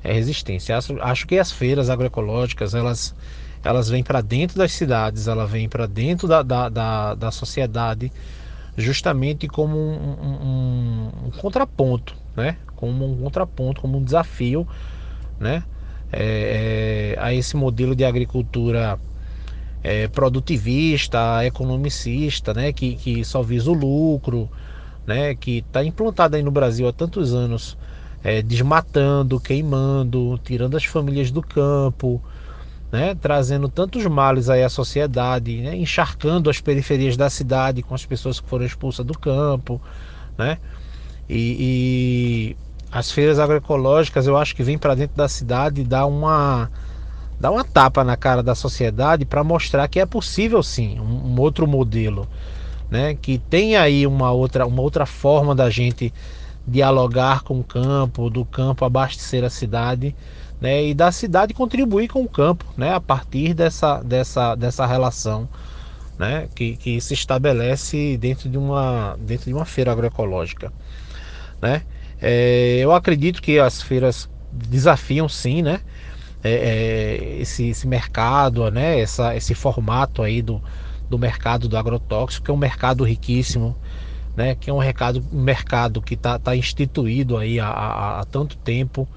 É 0.00 0.12
resistência. 0.12 0.78
Acho, 1.02 1.26
que 1.26 1.40
as 1.40 1.50
feiras 1.50 1.90
agroecológicas, 1.90 2.72
elas 2.72 3.16
elas 3.64 3.88
vêm 3.88 4.04
para 4.04 4.20
dentro 4.20 4.56
das 4.56 4.70
cidades, 4.70 5.26
ela 5.26 5.48
vem 5.48 5.68
para 5.68 5.88
dentro 5.88 6.28
da, 6.28 6.40
da, 6.40 6.68
da, 6.68 7.14
da, 7.16 7.30
sociedade, 7.32 8.12
justamente 8.76 9.48
como 9.48 9.76
um, 9.76 10.16
um, 10.22 11.10
um, 11.26 11.30
contraponto, 11.32 12.14
né? 12.36 12.58
Como 12.76 13.12
um 13.12 13.24
contraponto, 13.24 13.80
como 13.80 13.98
um 13.98 14.04
desafio, 14.04 14.68
né? 15.40 15.64
É, 16.16 17.14
é, 17.16 17.20
a 17.20 17.34
esse 17.34 17.56
modelo 17.56 17.94
de 17.94 18.04
agricultura 18.04 18.98
é, 19.82 20.08
produtivista, 20.08 21.44
economicista, 21.44 22.54
né, 22.54 22.72
que, 22.72 22.96
que 22.96 23.24
só 23.24 23.42
visa 23.42 23.70
o 23.70 23.74
lucro, 23.74 24.48
né, 25.06 25.34
que 25.34 25.58
está 25.58 25.84
implantado 25.84 26.36
aí 26.36 26.42
no 26.42 26.50
Brasil 26.50 26.88
há 26.88 26.92
tantos 26.92 27.34
anos, 27.34 27.76
é, 28.22 28.40
desmatando, 28.40 29.38
queimando, 29.38 30.40
tirando 30.42 30.76
as 30.76 30.84
famílias 30.84 31.30
do 31.30 31.42
campo, 31.42 32.22
né, 32.90 33.14
trazendo 33.14 33.68
tantos 33.68 34.06
males 34.06 34.48
aí 34.48 34.62
à 34.62 34.68
sociedade, 34.70 35.60
né, 35.60 35.76
encharcando 35.76 36.48
as 36.48 36.60
periferias 36.60 37.16
da 37.16 37.28
cidade 37.28 37.82
com 37.82 37.94
as 37.94 38.06
pessoas 38.06 38.40
que 38.40 38.48
foram 38.48 38.64
expulsas 38.64 39.04
do 39.04 39.18
campo, 39.18 39.82
né, 40.38 40.58
e, 41.28 42.56
as 42.94 43.10
feiras 43.10 43.40
agroecológicas 43.40 44.24
eu 44.28 44.36
acho 44.36 44.54
que 44.54 44.62
vêm 44.62 44.78
para 44.78 44.94
dentro 44.94 45.16
da 45.16 45.28
cidade 45.28 45.80
e 45.80 45.84
dá 45.84 46.06
uma 46.06 46.70
dá 47.40 47.50
uma 47.50 47.64
tapa 47.64 48.04
na 48.04 48.16
cara 48.16 48.40
da 48.40 48.54
sociedade 48.54 49.24
para 49.24 49.42
mostrar 49.42 49.88
que 49.88 49.98
é 49.98 50.06
possível 50.06 50.62
sim 50.62 51.00
um, 51.00 51.32
um, 51.32 51.40
outro 51.40 51.66
modelo, 51.66 52.28
né? 52.88 53.16
Que 53.20 53.36
tem 53.36 53.76
aí 53.76 54.06
uma 54.06 54.30
outra 54.30 54.64
uma 54.64 54.80
outra 54.80 55.04
forma 55.04 55.56
da 55.56 55.68
gente 55.68 56.14
dialogar 56.64 57.42
com 57.42 57.58
o 57.58 57.64
campo, 57.64 58.30
do 58.30 58.44
campo 58.44 58.84
abastecer 58.84 59.42
a 59.42 59.50
cidade, 59.50 60.14
né? 60.60 60.86
E 60.86 60.94
da 60.94 61.10
cidade 61.10 61.52
contribuir 61.52 62.06
com 62.06 62.22
o 62.22 62.28
campo, 62.28 62.64
né? 62.76 62.94
A 62.94 63.00
partir 63.00 63.54
dessa 63.54 64.00
dessa 64.04 64.54
dessa 64.54 64.86
relação, 64.86 65.48
né? 66.16 66.48
Que, 66.54 66.76
que 66.76 67.00
se 67.00 67.12
estabelece 67.12 68.16
dentro 68.18 68.48
de 68.48 68.56
uma 68.56 69.16
dentro 69.18 69.46
de 69.46 69.52
uma 69.52 69.64
feira 69.64 69.90
agroecológica, 69.90 70.72
né? 71.60 71.82
É, 72.20 72.78
eu 72.78 72.92
acredito 72.92 73.42
que 73.42 73.58
as 73.58 73.82
feiras 73.82 74.28
desafiam 74.52 75.28
sim, 75.28 75.62
né? 75.62 75.80
É, 76.42 76.50
é, 76.52 77.40
esse, 77.40 77.68
esse, 77.68 77.86
mercado, 77.86 78.70
né? 78.70 79.00
Essa, 79.00 79.34
esse 79.34 79.54
formato 79.54 80.22
aí 80.22 80.42
do, 80.42 80.62
do 81.08 81.18
mercado 81.18 81.68
do 81.68 81.76
agrotóxico, 81.76 82.44
que 82.44 82.50
é 82.50 82.54
um 82.54 82.58
mercado 82.58 83.04
riquíssimo, 83.04 83.76
né? 84.36 84.54
Que 84.54 84.70
é 84.70 84.72
um, 84.72 84.78
recado, 84.78 85.24
mercado 85.32 86.02
que 86.02 86.14
está 86.14 86.38
tá 86.38 86.54
instituído 86.54 87.36
aí 87.36 87.58
há, 87.58 87.68
há, 87.68 88.20
há, 88.20 88.24
tanto 88.24 88.56
tempo, 88.58 89.08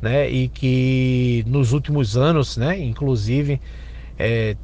né? 0.00 0.30
E 0.30 0.48
que 0.48 1.44
nos 1.46 1.72
últimos 1.72 2.16
anos, 2.16 2.56
né? 2.56 2.78
Inclusive 2.78 3.60
é, 4.18 4.56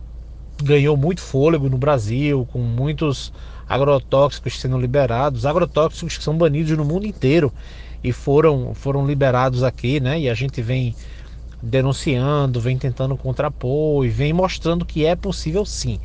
ganhou 0.62 0.96
muito 0.96 1.20
fôlego 1.20 1.68
no 1.68 1.78
Brasil, 1.78 2.46
com 2.52 2.58
muitos 2.58 3.32
agrotóxicos 3.68 4.60
sendo 4.60 4.78
liberados, 4.78 5.46
agrotóxicos 5.46 6.18
que 6.18 6.24
são 6.24 6.36
banidos 6.36 6.76
no 6.76 6.84
mundo 6.84 7.06
inteiro 7.06 7.52
e 8.02 8.12
foram, 8.12 8.74
foram 8.74 9.06
liberados 9.06 9.62
aqui, 9.62 10.00
né? 10.00 10.20
E 10.20 10.28
a 10.28 10.34
gente 10.34 10.60
vem 10.60 10.94
denunciando, 11.62 12.60
vem 12.60 12.76
tentando 12.76 13.16
contrapor 13.16 14.04
e 14.04 14.08
vem 14.08 14.32
mostrando 14.32 14.84
que 14.84 15.06
é 15.06 15.16
possível 15.16 15.64
sim 15.64 15.98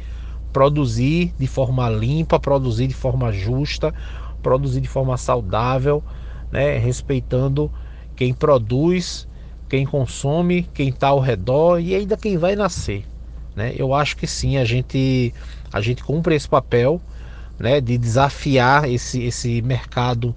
produzir 0.53 1.33
de 1.37 1.47
forma 1.47 1.89
limpa, 1.89 2.39
produzir 2.39 2.87
de 2.87 2.93
forma 2.93 3.31
justa, 3.31 3.93
produzir 4.41 4.81
de 4.81 4.87
forma 4.87 5.17
saudável, 5.17 6.03
né? 6.51 6.77
respeitando 6.77 7.71
quem 8.15 8.33
produz, 8.33 9.27
quem 9.67 9.85
consome, 9.85 10.67
quem 10.73 10.89
está 10.89 11.09
ao 11.09 11.19
redor 11.19 11.79
e 11.79 11.93
ainda 11.93 12.17
quem 12.17 12.37
vai 12.37 12.55
nascer. 12.55 13.05
Né? 13.55 13.73
Eu 13.75 13.93
acho 13.93 14.17
que 14.17 14.25
sim, 14.25 14.57
a 14.57 14.65
gente, 14.65 15.33
a 15.71 15.81
gente 15.81 16.03
cumpre 16.03 16.35
esse 16.35 16.47
papel 16.47 17.01
né, 17.59 17.81
de 17.81 17.97
desafiar 17.97 18.89
esse, 18.89 19.21
esse 19.23 19.61
mercado 19.61 20.35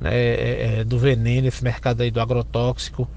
né, 0.00 0.10
é, 0.12 0.78
é, 0.80 0.84
do 0.84 0.98
veneno, 0.98 1.48
esse 1.48 1.64
mercado 1.64 2.02
aí 2.02 2.10
do 2.10 2.20
agrotóxico 2.20 3.08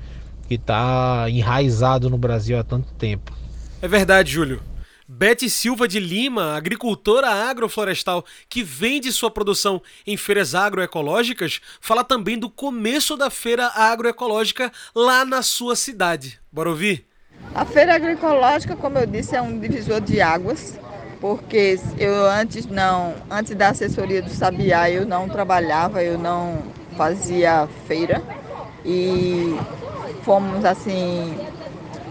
que 0.47 0.55
está 0.55 1.25
enraizado 1.29 2.09
no 2.09 2.17
Brasil 2.17 2.57
há 2.57 2.63
tanto 2.63 2.93
tempo. 2.93 3.33
É 3.81 3.87
verdade, 3.87 4.31
Júlio. 4.31 4.61
Bete 5.05 5.49
Silva 5.49 5.87
de 5.87 5.99
Lima, 5.99 6.55
agricultora 6.55 7.29
agroflorestal 7.29 8.25
que 8.47 8.63
vende 8.63 9.11
sua 9.11 9.29
produção 9.29 9.81
em 10.07 10.15
feiras 10.15 10.55
agroecológicas, 10.55 11.59
fala 11.81 12.03
também 12.03 12.37
do 12.37 12.49
começo 12.49 13.17
da 13.17 13.29
feira 13.29 13.67
agroecológica 13.75 14.71
lá 14.95 15.25
na 15.25 15.41
sua 15.41 15.75
cidade. 15.75 16.39
Bora 16.51 16.69
ouvir? 16.69 17.05
A 17.53 17.65
feira 17.65 17.95
agroecológica, 17.95 18.75
como 18.75 18.97
eu 18.97 19.05
disse, 19.05 19.35
é 19.35 19.41
um 19.41 19.59
divisor 19.59 19.99
de 19.99 20.21
águas 20.21 20.79
porque 21.23 21.79
eu 21.97 22.25
antes 22.25 22.65
não, 22.65 23.15
antes 23.31 23.55
da 23.55 23.69
assessoria 23.69 24.21
do 24.21 24.29
Sabiá, 24.29 24.89
eu 24.89 25.05
não 25.05 25.29
trabalhava, 25.29 26.03
eu 26.03 26.17
não 26.17 26.57
fazia 26.97 27.65
feira 27.87 28.21
e 28.83 29.55
fomos 30.23 30.65
assim 30.65 31.33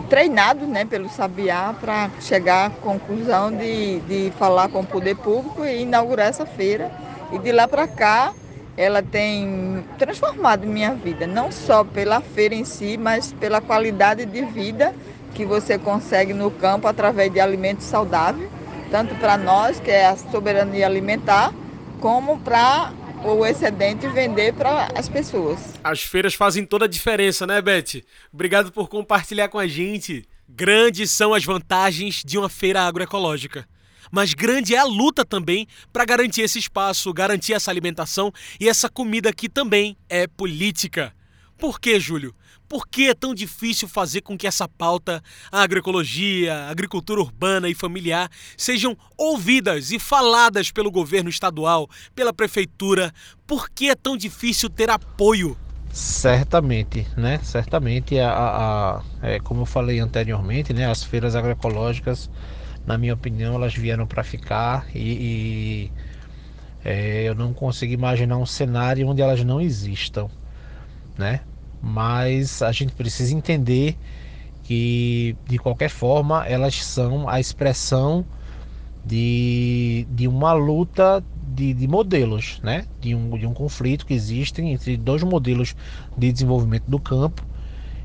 treinados 0.09 0.67
né, 0.67 0.87
pelo 0.87 1.11
Sabiá 1.11 1.77
para 1.79 2.11
chegar 2.23 2.69
à 2.69 2.71
conclusão 2.71 3.53
de, 3.53 4.01
de 4.01 4.33
falar 4.39 4.71
com 4.71 4.81
o 4.81 4.87
poder 4.87 5.17
público 5.17 5.63
e 5.63 5.83
inaugurar 5.83 6.29
essa 6.29 6.47
feira. 6.47 6.91
E 7.31 7.39
de 7.39 7.53
lá 7.53 7.69
para 7.69 7.87
cá 7.87 8.33
ela 8.79 9.03
tem 9.03 9.85
transformado 9.99 10.67
minha 10.67 10.95
vida, 10.95 11.27
não 11.27 11.53
só 11.53 11.85
pela 11.85 12.23
feira 12.23 12.55
em 12.55 12.65
si, 12.65 12.97
mas 12.97 13.31
pela 13.31 13.61
qualidade 13.61 14.25
de 14.25 14.43
vida 14.43 14.95
que 15.35 15.45
você 15.45 15.79
consegue 15.79 16.33
no 16.33 16.51
campo 16.51 16.89
através 16.89 17.31
de 17.31 17.41
alimentos 17.41 17.85
saudáveis 17.85 18.52
tanto 18.93 19.15
para 19.15 19.39
nós, 19.39 19.81
que 19.81 19.91
é 19.91 20.07
a 20.07 20.17
soberania 20.19 20.87
alimentar, 20.87 21.51
como 21.99 22.39
para 22.41 22.93
o 23.25 23.47
excedente 23.47 24.07
vender 24.07 24.53
para 24.53 24.91
as 24.95 25.09
pessoas. 25.09 25.59
As 25.83 26.03
feiras 26.03 26.35
fazem 26.35 26.67
toda 26.67 26.85
a 26.85 26.89
diferença, 26.89 27.47
né, 27.47 27.63
Beth? 27.63 28.03
Obrigado 28.31 28.71
por 28.71 28.91
compartilhar 28.91 29.49
com 29.49 29.59
a 29.59 29.67
gente. 29.67 30.27
Grandes 30.47 31.11
são 31.11 31.33
as 31.33 31.43
vantagens 31.43 32.23
de 32.23 32.37
uma 32.37 32.51
feira 32.51 32.83
agroecológica. 32.83 33.67
Mas 34.11 34.35
grande 34.35 34.75
é 34.75 34.79
a 34.79 34.85
luta 34.85 35.25
também 35.25 35.67
para 35.91 36.05
garantir 36.05 36.43
esse 36.43 36.59
espaço, 36.59 37.15
garantir 37.15 37.55
essa 37.55 37.71
alimentação 37.71 38.31
e 38.61 38.69
essa 38.69 38.91
comida 38.91 39.33
que 39.33 39.49
também 39.49 39.97
é 40.07 40.27
política. 40.27 41.15
Por 41.57 41.81
que, 41.81 41.99
Júlio? 41.99 42.35
Por 42.73 42.89
que 42.89 43.11
é 43.11 43.15
tão 43.15 43.35
difícil 43.35 43.87
fazer 43.87 44.23
com 44.23 44.35
que 44.35 44.47
essa 44.47 44.67
pauta, 44.67 45.23
a 45.53 45.61
agroecologia, 45.61 46.55
a 46.55 46.71
agricultura 46.71 47.21
urbana 47.21 47.69
e 47.69 47.75
familiar, 47.75 48.31
sejam 48.57 48.97
ouvidas 49.15 49.91
e 49.91 49.99
faladas 49.99 50.71
pelo 50.71 50.91
governo 50.91 51.29
estadual, 51.29 51.87
pela 52.15 52.33
prefeitura? 52.33 53.13
Por 53.47 53.69
que 53.69 53.91
é 53.91 53.95
tão 53.95 54.17
difícil 54.17 54.71
ter 54.71 54.89
apoio? 54.89 55.55
Certamente, 55.93 57.07
né? 57.15 57.41
Certamente, 57.43 58.19
a, 58.19 58.31
a, 58.31 58.97
a 58.97 59.03
é, 59.21 59.39
como 59.39 59.61
eu 59.61 59.67
falei 59.67 59.99
anteriormente, 59.99 60.73
né? 60.73 60.91
As 60.91 61.05
feiras 61.05 61.37
agroecológicas, 61.37 62.31
na 62.87 62.97
minha 62.97 63.13
opinião, 63.13 63.55
elas 63.55 63.75
vieram 63.75 64.07
para 64.07 64.25
ficar 64.25 64.87
e, 64.95 65.13
e 65.13 65.93
é, 66.83 67.25
eu 67.25 67.35
não 67.35 67.53
consigo 67.53 67.93
imaginar 67.93 68.39
um 68.39 68.47
cenário 68.47 69.07
onde 69.07 69.21
elas 69.21 69.45
não 69.45 69.61
existam, 69.61 70.31
né? 71.19 71.43
Mas 71.83 72.63
a 72.63 72.73
gente 72.73 72.93
precisa 72.93 73.35
entender 73.35 73.97
que 74.63 75.37
de 75.47 75.59
qualquer 75.59 75.91
forma 75.91 76.47
elas 76.47 76.77
são 76.85 77.29
a 77.29 77.41
expressão 77.41 78.25
de, 79.05 80.07
de 80.11 80.29
uma 80.29 80.53
luta 80.53 81.23
de, 81.55 81.75
de 81.75 81.89
modelos, 81.89 82.61
né? 82.63 82.87
de, 83.01 83.15
um, 83.15 83.37
de 83.37 83.47
um 83.47 83.53
conflito 83.53 84.07
que 84.07 84.15
existe 84.15 84.63
entre 84.63 84.97
dois 84.97 85.23
modelos 85.23 85.75
de 86.17 86.33
desenvolvimento 86.33 86.85
do 86.87 87.01
campo 87.01 87.43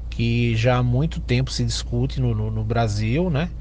que 0.10 0.56
já 0.56 0.78
há 0.78 0.84
muito 0.84 1.20
tempo 1.22 1.52
se 1.52 1.64
discute 1.64 2.20
no, 2.20 2.34
no, 2.34 2.50
no 2.50 2.64
Brasil, 2.64 3.30
né? 3.30 3.52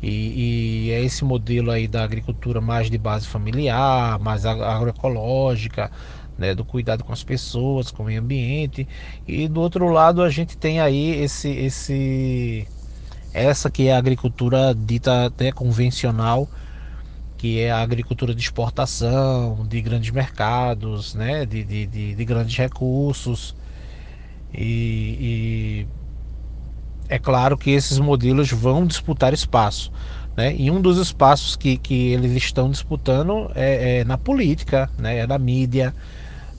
E, 0.00 0.86
e, 0.86 0.90
é 0.92 1.02
esse 1.02 1.24
modelo 1.24 1.70
aí 1.70 1.88
da 1.88 2.04
agricultura 2.04 2.60
mais 2.60 2.90
de 2.90 2.98
base 2.98 3.26
familiar, 3.26 4.18
mais 4.20 4.44
agroecológica, 4.46 5.90
né, 6.38 6.54
do 6.54 6.64
cuidado 6.64 7.04
com 7.04 7.12
as 7.12 7.22
pessoas, 7.22 7.90
com 7.90 8.02
o 8.02 8.06
meio 8.06 8.20
ambiente. 8.20 8.88
E 9.26 9.48
do 9.48 9.60
outro 9.60 9.88
lado 9.88 10.22
a 10.22 10.30
gente 10.30 10.56
tem 10.56 10.80
aí 10.80 11.22
esse, 11.22 11.48
esse 11.48 12.66
essa 13.32 13.70
que 13.70 13.88
é 13.88 13.94
a 13.94 13.98
agricultura 13.98 14.74
dita 14.74 15.26
até 15.26 15.50
convencional, 15.52 16.48
que 17.38 17.58
é 17.60 17.70
a 17.70 17.80
agricultura 17.80 18.34
de 18.34 18.40
exportação, 18.40 19.66
de 19.66 19.80
grandes 19.80 20.10
mercados, 20.10 21.14
né, 21.14 21.44
de, 21.46 21.64
de, 21.64 21.86
de, 21.86 22.14
de 22.14 22.24
grandes 22.24 22.56
recursos. 22.56 23.56
E, 24.54 25.86
e, 25.86 25.86
é 27.08 27.18
claro 27.18 27.56
que 27.56 27.70
esses 27.70 27.98
modelos 27.98 28.50
vão 28.50 28.86
disputar 28.86 29.32
espaço. 29.32 29.90
Né? 30.36 30.54
E 30.56 30.70
um 30.70 30.80
dos 30.80 30.98
espaços 30.98 31.56
que, 31.56 31.76
que 31.76 32.12
eles 32.12 32.32
estão 32.32 32.70
disputando 32.70 33.50
é, 33.54 33.98
é 33.98 34.04
na 34.04 34.16
política, 34.16 34.90
né? 34.98 35.18
é 35.18 35.26
na 35.26 35.38
mídia, 35.38 35.94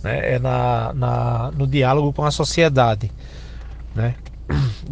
né? 0.03 0.33
é 0.33 0.39
na, 0.39 0.93
na, 0.93 1.51
no 1.57 1.65
diálogo 1.65 2.11
com 2.11 2.25
a 2.25 2.31
sociedade. 2.31 3.09
Né? 3.95 4.13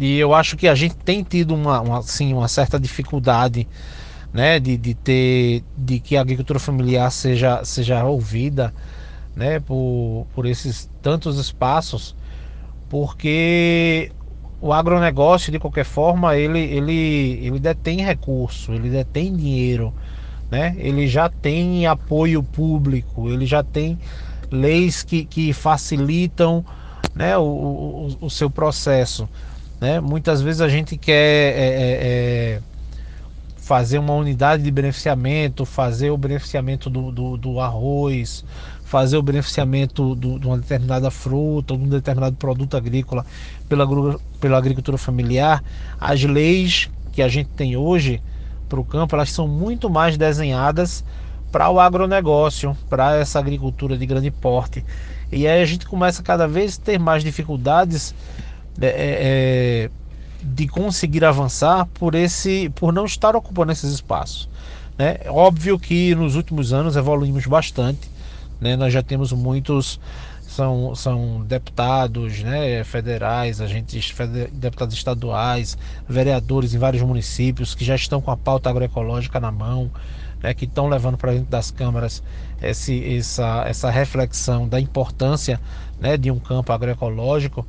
E 0.00 0.18
eu 0.18 0.34
acho 0.34 0.56
que 0.56 0.66
a 0.66 0.74
gente 0.74 0.96
tem 0.96 1.22
tido 1.22 1.54
uma, 1.54 1.80
uma, 1.80 1.98
assim, 1.98 2.32
uma 2.32 2.48
certa 2.48 2.80
dificuldade 2.80 3.68
né? 4.32 4.58
de, 4.58 4.76
de 4.76 4.94
ter 4.94 5.62
de 5.76 6.00
que 6.00 6.16
a 6.16 6.22
agricultura 6.22 6.58
familiar 6.58 7.12
seja, 7.12 7.62
seja 7.64 8.02
ouvida 8.04 8.72
né? 9.36 9.60
por, 9.60 10.26
por 10.34 10.46
esses 10.46 10.88
tantos 11.02 11.38
espaços, 11.38 12.16
porque 12.88 14.10
o 14.60 14.72
agronegócio, 14.72 15.52
de 15.52 15.58
qualquer 15.58 15.84
forma, 15.84 16.36
ele, 16.36 16.60
ele, 16.60 17.40
ele 17.42 17.58
detém 17.58 18.00
recurso, 18.00 18.72
ele 18.72 18.88
detém 18.88 19.34
dinheiro, 19.34 19.92
né? 20.50 20.74
ele 20.78 21.08
já 21.08 21.28
tem 21.28 21.86
apoio 21.86 22.42
público, 22.42 23.28
ele 23.28 23.44
já 23.44 23.62
tem 23.62 23.98
leis 24.52 25.02
que, 25.02 25.24
que 25.24 25.52
facilitam 25.52 26.64
né, 27.14 27.36
o, 27.36 27.42
o, 27.42 28.16
o 28.26 28.30
seu 28.30 28.50
processo. 28.50 29.28
Né? 29.80 30.00
Muitas 30.00 30.40
vezes 30.40 30.60
a 30.60 30.68
gente 30.68 30.96
quer 30.96 31.14
é, 31.14 31.58
é, 31.58 31.98
é, 32.56 32.60
fazer 33.56 33.98
uma 33.98 34.14
unidade 34.14 34.62
de 34.62 34.70
beneficiamento, 34.70 35.64
fazer 35.64 36.10
o 36.10 36.16
beneficiamento 36.16 36.88
do, 36.88 37.10
do, 37.10 37.36
do 37.36 37.60
arroz, 37.60 38.44
fazer 38.84 39.16
o 39.16 39.22
beneficiamento 39.22 40.14
do, 40.14 40.38
de 40.38 40.46
uma 40.46 40.58
determinada 40.58 41.10
fruta, 41.10 41.76
de 41.76 41.82
um 41.82 41.88
determinado 41.88 42.36
produto 42.36 42.76
agrícola 42.76 43.24
pela, 43.68 44.18
pela 44.38 44.58
agricultura 44.58 44.98
familiar, 44.98 45.64
as 45.98 46.22
leis 46.22 46.90
que 47.10 47.22
a 47.22 47.28
gente 47.28 47.48
tem 47.50 47.76
hoje 47.76 48.22
para 48.68 48.80
o 48.80 48.84
campo, 48.84 49.14
elas 49.14 49.30
são 49.30 49.48
muito 49.48 49.88
mais 49.90 50.16
desenhadas 50.16 51.04
para 51.52 51.70
o 51.70 51.78
agronegócio, 51.78 52.76
para 52.90 53.16
essa 53.16 53.38
agricultura 53.38 53.96
de 53.96 54.06
grande 54.06 54.30
porte. 54.30 54.84
E 55.30 55.46
aí 55.46 55.62
a 55.62 55.66
gente 55.66 55.86
começa 55.86 56.22
cada 56.22 56.48
vez 56.48 56.78
a 56.78 56.84
ter 56.84 56.98
mais 56.98 57.22
dificuldades 57.22 58.14
é, 58.80 58.86
é, 58.86 58.92
é 58.96 59.90
de 60.42 60.66
conseguir 60.66 61.24
avançar 61.24 61.86
por 61.94 62.16
esse, 62.16 62.68
por 62.74 62.92
não 62.92 63.04
estar 63.04 63.36
ocupando 63.36 63.70
esses 63.70 63.92
espaços. 63.92 64.48
Né? 64.98 65.18
Óbvio 65.28 65.78
que 65.78 66.14
nos 66.16 66.34
últimos 66.34 66.72
anos 66.72 66.96
evoluímos 66.96 67.46
bastante 67.46 68.10
né? 68.62 68.76
Nós 68.76 68.92
já 68.92 69.02
temos 69.02 69.32
muitos 69.32 70.00
são, 70.52 70.94
são 70.94 71.42
deputados 71.44 72.42
né, 72.42 72.84
federais, 72.84 73.60
agentes 73.60 74.14
deputados 74.52 74.94
estaduais, 74.94 75.78
vereadores 76.08 76.74
em 76.74 76.78
vários 76.78 77.02
municípios 77.02 77.74
que 77.74 77.84
já 77.84 77.94
estão 77.94 78.20
com 78.20 78.30
a 78.30 78.36
pauta 78.36 78.68
agroecológica 78.68 79.40
na 79.40 79.50
mão, 79.50 79.90
né, 80.42 80.52
que 80.52 80.66
estão 80.66 80.88
levando 80.88 81.16
para 81.16 81.32
dentro 81.32 81.50
das 81.50 81.70
câmaras 81.70 82.22
esse, 82.60 83.16
essa, 83.16 83.64
essa 83.66 83.90
reflexão 83.90 84.68
da 84.68 84.78
importância 84.78 85.58
né, 85.98 86.16
de 86.18 86.30
um 86.30 86.38
campo 86.38 86.70
agroecológico, 86.70 87.66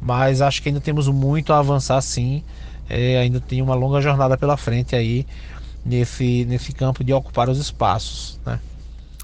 mas 0.00 0.42
acho 0.42 0.60
que 0.60 0.68
ainda 0.68 0.80
temos 0.80 1.06
muito 1.08 1.52
a 1.52 1.58
avançar 1.58 2.00
sim, 2.00 2.42
é, 2.90 3.18
ainda 3.18 3.40
tem 3.40 3.62
uma 3.62 3.74
longa 3.74 4.00
jornada 4.00 4.36
pela 4.36 4.56
frente 4.56 4.96
aí 4.96 5.24
nesse, 5.84 6.44
nesse 6.46 6.72
campo 6.72 7.04
de 7.04 7.12
ocupar 7.12 7.48
os 7.48 7.58
espaços. 7.58 8.40
Né? 8.44 8.58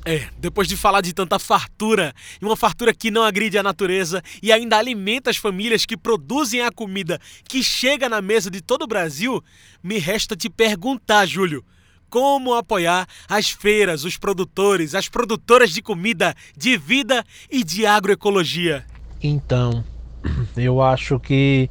É, 0.06 0.28
depois 0.38 0.68
de 0.68 0.76
falar 0.76 1.00
de 1.00 1.14
tanta 1.14 1.38
fartura, 1.38 2.12
e 2.40 2.44
uma 2.44 2.56
fartura 2.56 2.92
que 2.92 3.10
não 3.10 3.22
agride 3.22 3.56
a 3.56 3.62
natureza 3.62 4.22
e 4.42 4.52
ainda 4.52 4.76
alimenta 4.76 5.30
as 5.30 5.38
famílias 5.38 5.86
que 5.86 5.96
produzem 5.96 6.60
a 6.60 6.70
comida 6.70 7.18
que 7.48 7.62
chega 7.62 8.06
na 8.06 8.20
mesa 8.20 8.50
de 8.50 8.60
todo 8.60 8.82
o 8.82 8.86
Brasil, 8.86 9.42
me 9.82 9.98
resta 9.98 10.36
te 10.36 10.50
perguntar, 10.50 11.24
Júlio, 11.24 11.64
como 12.10 12.54
apoiar 12.54 13.06
as 13.26 13.48
feiras, 13.48 14.04
os 14.04 14.18
produtores, 14.18 14.94
as 14.94 15.08
produtoras 15.08 15.70
de 15.70 15.80
comida, 15.80 16.34
de 16.54 16.76
vida 16.76 17.24
e 17.50 17.64
de 17.64 17.86
agroecologia? 17.86 18.84
Então, 19.22 19.82
eu 20.54 20.82
acho 20.82 21.18
que 21.18 21.70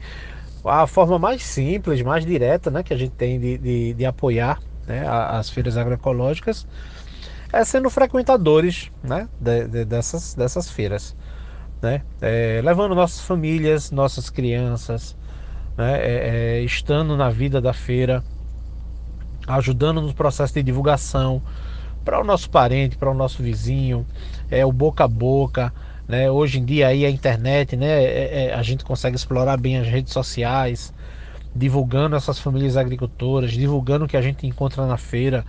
a 0.65 0.88
forma 0.88 1.19
mais 1.19 1.43
simples, 1.43 2.02
mais 2.02 2.26
direta 2.26 2.72
né, 2.72 2.82
que 2.82 2.93
a 2.93 2.98
gente 2.98 3.12
tem 3.12 3.39
de, 3.39 3.58
de, 3.60 3.93
de 3.93 4.06
apoiar 4.06 4.60
né, 4.88 5.06
as 5.08 5.52
feiras 5.52 5.78
agroecológicas 5.78 6.65
é 7.53 7.63
sendo 7.63 7.87
frequentadores 7.87 8.91
né, 9.03 9.29
de, 9.39 9.67
de, 9.67 9.85
dessas, 9.85 10.33
dessas 10.33 10.69
feiras. 10.69 11.15
Né? 11.79 12.01
É, 12.19 12.59
levando 12.63 12.95
nossas 12.95 13.21
famílias, 13.21 13.91
nossas 13.91 14.29
crianças, 14.29 15.15
né, 15.77 15.99
é, 15.99 16.57
é, 16.57 16.61
estando 16.61 17.15
na 17.15 17.29
vida 17.29 17.61
da 17.61 17.71
feira, 17.71 18.23
ajudando 19.47 20.01
no 20.01 20.13
processo 20.13 20.55
de 20.55 20.63
divulgação 20.63 21.43
para 22.03 22.19
o 22.19 22.23
nosso 22.23 22.49
parente, 22.49 22.97
para 22.97 23.11
o 23.11 23.13
nosso 23.13 23.43
vizinho, 23.43 24.05
é 24.49 24.65
o 24.65 24.71
boca 24.71 25.03
a 25.03 25.07
boca. 25.07 25.71
Né? 26.07 26.29
Hoje 26.31 26.59
em 26.59 26.65
dia 26.65 26.87
aí 26.87 27.05
a 27.05 27.09
internet, 27.09 27.75
né, 27.77 28.03
é, 28.03 28.45
é, 28.45 28.53
a 28.53 28.63
gente 28.63 28.83
consegue 28.83 29.15
explorar 29.15 29.57
bem 29.57 29.77
as 29.77 29.87
redes 29.87 30.11
sociais, 30.11 30.91
divulgando 31.55 32.15
essas 32.15 32.39
famílias 32.39 32.77
agricultoras, 32.77 33.51
divulgando 33.51 34.05
o 34.05 34.07
que 34.07 34.17
a 34.17 34.21
gente 34.23 34.47
encontra 34.47 34.87
na 34.87 34.97
feira, 34.97 35.45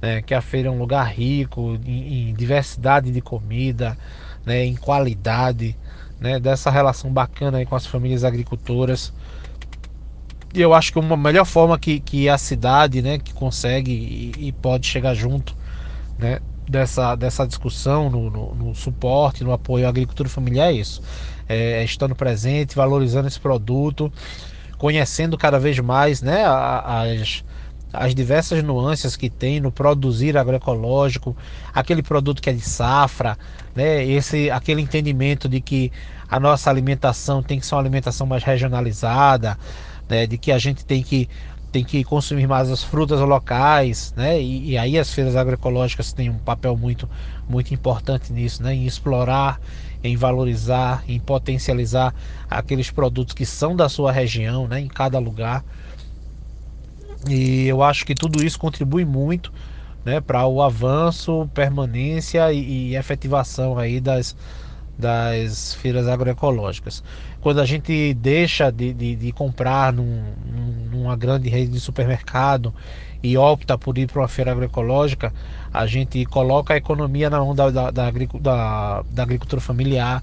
né, 0.00 0.22
que 0.22 0.34
a 0.34 0.40
feira 0.40 0.68
é 0.68 0.70
um 0.70 0.78
lugar 0.78 1.06
rico 1.12 1.78
em, 1.84 2.30
em 2.30 2.34
diversidade 2.34 3.10
de 3.10 3.20
comida, 3.20 3.96
né, 4.44 4.64
em 4.64 4.76
qualidade, 4.76 5.76
né, 6.20 6.38
dessa 6.38 6.70
relação 6.70 7.12
bacana 7.12 7.64
com 7.64 7.76
as 7.76 7.86
famílias 7.86 8.24
agricultoras. 8.24 9.12
E 10.54 10.60
eu 10.60 10.72
acho 10.72 10.92
que 10.92 10.98
uma 10.98 11.16
melhor 11.16 11.44
forma 11.44 11.78
que, 11.78 12.00
que 12.00 12.28
a 12.28 12.38
cidade 12.38 13.02
né, 13.02 13.18
que 13.18 13.34
consegue 13.34 13.92
e, 13.92 14.48
e 14.48 14.52
pode 14.52 14.86
chegar 14.86 15.14
junto 15.14 15.54
né, 16.18 16.40
dessa, 16.68 17.14
dessa 17.14 17.46
discussão 17.46 18.08
no, 18.08 18.30
no, 18.30 18.54
no, 18.54 18.74
suporte, 18.74 19.44
no 19.44 19.52
apoio 19.52 19.86
à 19.86 19.88
agricultura 19.88 20.28
familiar 20.28 20.70
é 20.70 20.72
isso. 20.72 21.02
É, 21.48 21.80
é 21.80 21.84
estando 21.84 22.14
presente, 22.14 22.74
valorizando 22.74 23.28
esse 23.28 23.38
produto, 23.38 24.12
conhecendo 24.78 25.36
cada 25.36 25.58
vez 25.58 25.78
mais 25.80 26.22
né, 26.22 26.44
as, 26.46 27.44
as 27.92 28.14
diversas 28.14 28.62
nuances 28.62 29.16
que 29.16 29.30
tem 29.30 29.60
no 29.60 29.72
produzir 29.72 30.36
agroecológico, 30.36 31.36
aquele 31.72 32.02
produto 32.02 32.42
que 32.42 32.50
é 32.50 32.52
de 32.52 32.60
safra, 32.60 33.38
né? 33.74 34.04
Esse, 34.04 34.50
aquele 34.50 34.82
entendimento 34.82 35.48
de 35.48 35.60
que 35.60 35.90
a 36.28 36.38
nossa 36.38 36.68
alimentação 36.68 37.42
tem 37.42 37.58
que 37.58 37.66
ser 37.66 37.74
uma 37.74 37.80
alimentação 37.80 38.26
mais 38.26 38.44
regionalizada, 38.44 39.58
né? 40.08 40.26
De 40.26 40.36
que 40.36 40.52
a 40.52 40.58
gente 40.58 40.84
tem 40.84 41.02
que 41.02 41.28
tem 41.70 41.84
que 41.84 42.02
consumir 42.02 42.46
mais 42.46 42.70
as 42.70 42.82
frutas 42.82 43.20
locais, 43.20 44.12
né? 44.16 44.40
E, 44.40 44.70
e 44.70 44.78
aí 44.78 44.98
as 44.98 45.12
feiras 45.12 45.36
agroecológicas 45.36 46.12
têm 46.12 46.30
um 46.30 46.38
papel 46.38 46.76
muito 46.76 47.08
muito 47.48 47.72
importante 47.74 48.32
nisso, 48.32 48.62
né? 48.62 48.74
Em 48.74 48.86
explorar, 48.86 49.60
em 50.02 50.16
valorizar, 50.16 51.02
em 51.08 51.18
potencializar 51.20 52.14
aqueles 52.48 52.90
produtos 52.90 53.34
que 53.34 53.46
são 53.46 53.74
da 53.76 53.88
sua 53.88 54.12
região, 54.12 54.66
né? 54.68 54.80
Em 54.80 54.88
cada 54.88 55.18
lugar. 55.18 55.64
E 57.28 57.66
eu 57.66 57.82
acho 57.82 58.04
que 58.04 58.14
tudo 58.14 58.42
isso 58.42 58.58
contribui 58.58 59.04
muito 59.04 59.52
né, 60.04 60.20
para 60.20 60.46
o 60.46 60.62
avanço, 60.62 61.48
permanência 61.52 62.52
e, 62.52 62.90
e, 62.90 62.96
efetivação 62.96 63.78
aí 63.78 64.00
das, 64.00 64.34
das 64.98 65.74
feiras 65.74 66.08
agroecológicas. 66.08 67.02
Quando 67.40 67.60
a 67.60 67.66
gente 67.66 68.14
deixa 68.14 68.70
de, 68.70 68.92
de, 68.92 69.16
de 69.16 69.32
comprar 69.32 69.92
num, 69.92 70.32
numa 70.90 71.14
grande 71.16 71.48
rede 71.48 71.72
de 71.72 71.80
supermercado 71.80 72.74
e 73.22 73.36
opta 73.36 73.76
por 73.76 73.98
ir 73.98 74.06
para 74.06 74.22
uma 74.22 74.28
feira 74.28 74.52
agroecológica, 74.52 75.32
a 75.72 75.86
gente 75.86 76.24
coloca 76.26 76.74
a 76.74 76.76
economia 76.76 77.28
na 77.28 77.38
mão 77.38 77.54
da, 77.54 77.70
da, 77.70 77.90
da, 77.90 78.10
da, 78.10 79.22
agricultura 79.22 79.60
familiar, 79.60 80.22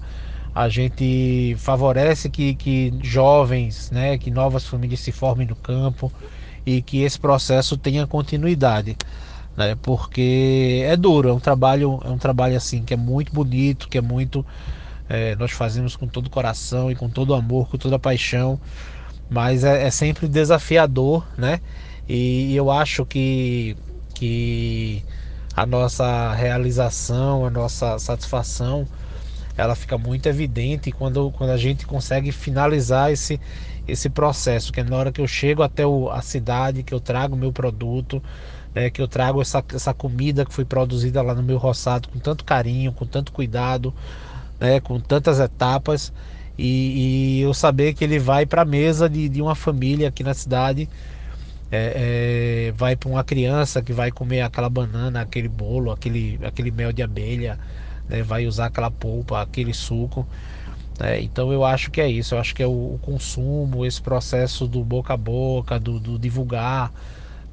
a 0.54 0.68
gente 0.68 1.54
favorece 1.58 2.30
que, 2.30 2.54
que 2.54 2.92
jovens, 3.02 3.90
né, 3.90 4.16
que 4.18 4.30
novas 4.30 4.66
famílias 4.66 5.00
se 5.00 5.12
formem 5.12 5.46
no 5.46 5.54
campo 5.54 6.10
e 6.66 6.82
que 6.82 7.02
esse 7.02 7.18
processo 7.18 7.76
tenha 7.76 8.06
continuidade, 8.06 8.96
né? 9.56 9.76
Porque 9.80 10.82
é 10.84 10.96
duro, 10.96 11.28
é 11.28 11.32
um 11.32 11.40
trabalho, 11.40 12.00
é 12.04 12.08
um 12.08 12.18
trabalho 12.18 12.56
assim 12.56 12.82
que 12.84 12.92
é 12.92 12.96
muito 12.96 13.32
bonito, 13.32 13.88
que 13.88 13.96
é 13.96 14.02
muito 14.02 14.44
é, 15.08 15.36
nós 15.36 15.52
fazemos 15.52 15.96
com 15.96 16.06
todo 16.06 16.26
o 16.26 16.30
coração 16.30 16.90
e 16.90 16.94
com 16.96 17.08
todo 17.08 17.30
o 17.30 17.34
amor, 17.34 17.68
com 17.68 17.78
toda 17.78 17.96
a 17.96 17.98
paixão, 17.98 18.60
mas 19.30 19.64
é, 19.64 19.86
é 19.86 19.90
sempre 19.90 20.28
desafiador, 20.28 21.26
né? 21.38 21.60
E 22.08 22.54
eu 22.54 22.70
acho 22.70 23.04
que, 23.06 23.76
que 24.14 25.04
a 25.54 25.66
nossa 25.66 26.32
realização, 26.34 27.46
a 27.46 27.50
nossa 27.50 27.98
satisfação, 27.98 28.86
ela 29.56 29.74
fica 29.74 29.96
muito 29.96 30.28
evidente 30.28 30.92
quando, 30.92 31.30
quando 31.32 31.50
a 31.50 31.56
gente 31.56 31.86
consegue 31.86 32.30
finalizar 32.30 33.10
esse, 33.10 33.40
esse 33.86 34.08
processo, 34.10 34.72
que 34.72 34.80
é 34.80 34.84
na 34.84 34.96
hora 34.96 35.12
que 35.12 35.20
eu 35.20 35.26
chego 35.26 35.62
até 35.62 35.86
o, 35.86 36.10
a 36.10 36.20
cidade, 36.22 36.82
que 36.82 36.92
eu 36.92 37.00
trago 37.00 37.34
o 37.34 37.38
meu 37.38 37.52
produto, 37.52 38.22
né, 38.74 38.90
que 38.90 39.00
eu 39.00 39.08
trago 39.08 39.40
essa, 39.40 39.64
essa 39.74 39.94
comida 39.94 40.44
que 40.44 40.52
foi 40.52 40.64
produzida 40.64 41.22
lá 41.22 41.34
no 41.34 41.42
meu 41.42 41.56
roçado 41.56 42.08
com 42.08 42.18
tanto 42.18 42.44
carinho, 42.44 42.92
com 42.92 43.06
tanto 43.06 43.32
cuidado, 43.32 43.94
né, 44.60 44.80
com 44.80 45.00
tantas 45.00 45.40
etapas, 45.40 46.12
e, 46.58 47.38
e 47.38 47.40
eu 47.40 47.54
saber 47.54 47.94
que 47.94 48.04
ele 48.04 48.18
vai 48.18 48.44
para 48.46 48.62
a 48.62 48.64
mesa 48.64 49.08
de, 49.08 49.28
de 49.28 49.40
uma 49.40 49.54
família 49.54 50.08
aqui 50.08 50.22
na 50.22 50.34
cidade, 50.34 50.88
é, 51.70 52.68
é, 52.68 52.72
vai 52.72 52.96
para 52.96 53.08
uma 53.08 53.24
criança 53.24 53.82
que 53.82 53.92
vai 53.92 54.10
comer 54.10 54.42
aquela 54.42 54.68
banana, 54.70 55.20
aquele 55.20 55.48
bolo, 55.48 55.90
aquele, 55.90 56.38
aquele 56.44 56.70
mel 56.70 56.92
de 56.92 57.02
abelha, 57.02 57.58
né, 58.08 58.22
vai 58.22 58.46
usar 58.46 58.66
aquela 58.66 58.90
polpa, 58.90 59.40
aquele 59.42 59.74
suco. 59.74 60.26
Né? 60.98 61.20
Então 61.22 61.52
eu 61.52 61.64
acho 61.64 61.90
que 61.90 62.00
é 62.00 62.08
isso, 62.08 62.34
eu 62.34 62.38
acho 62.38 62.54
que 62.54 62.62
é 62.62 62.66
o, 62.66 62.94
o 62.94 62.98
consumo, 63.02 63.84
esse 63.84 64.00
processo 64.00 64.66
do 64.66 64.82
boca 64.82 65.14
a 65.14 65.16
boca, 65.16 65.78
do, 65.78 66.00
do 66.00 66.18
divulgar, 66.18 66.92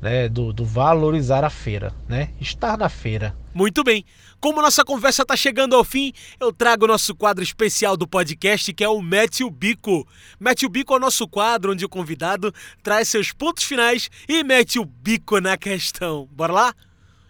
né, 0.01 0.27
do, 0.27 0.51
do, 0.51 0.65
valorizar 0.65 1.45
a 1.45 1.49
feira, 1.49 1.93
né? 2.09 2.29
Estar 2.39 2.77
na 2.77 2.89
feira. 2.89 3.33
Muito 3.53 3.85
bem. 3.85 4.03
Como 4.37 4.61
nossa 4.61 4.83
conversa 4.83 5.21
está 5.21 5.37
chegando 5.37 5.77
ao 5.77 5.83
fim, 5.85 6.11
eu 6.41 6.51
trago 6.51 6.83
o 6.83 6.87
nosso 6.89 7.15
quadro 7.15 7.41
especial 7.41 7.95
do 7.95 8.05
podcast, 8.05 8.73
que 8.73 8.83
é 8.83 8.89
o 8.89 9.01
Mete 9.01 9.45
o 9.45 9.49
Bico. 9.49 10.05
Mete 10.37 10.65
o 10.65 10.69
Bico 10.69 10.93
é 10.93 10.97
o 10.97 10.99
nosso 10.99 11.25
quadro 11.25 11.71
onde 11.71 11.85
o 11.85 11.89
convidado 11.89 12.53
traz 12.83 13.07
seus 13.07 13.31
pontos 13.31 13.63
finais 13.63 14.09
e 14.27 14.43
mete 14.43 14.77
o 14.77 14.83
bico 14.83 15.39
na 15.39 15.55
questão. 15.55 16.27
Bora 16.33 16.51
lá? 16.51 16.73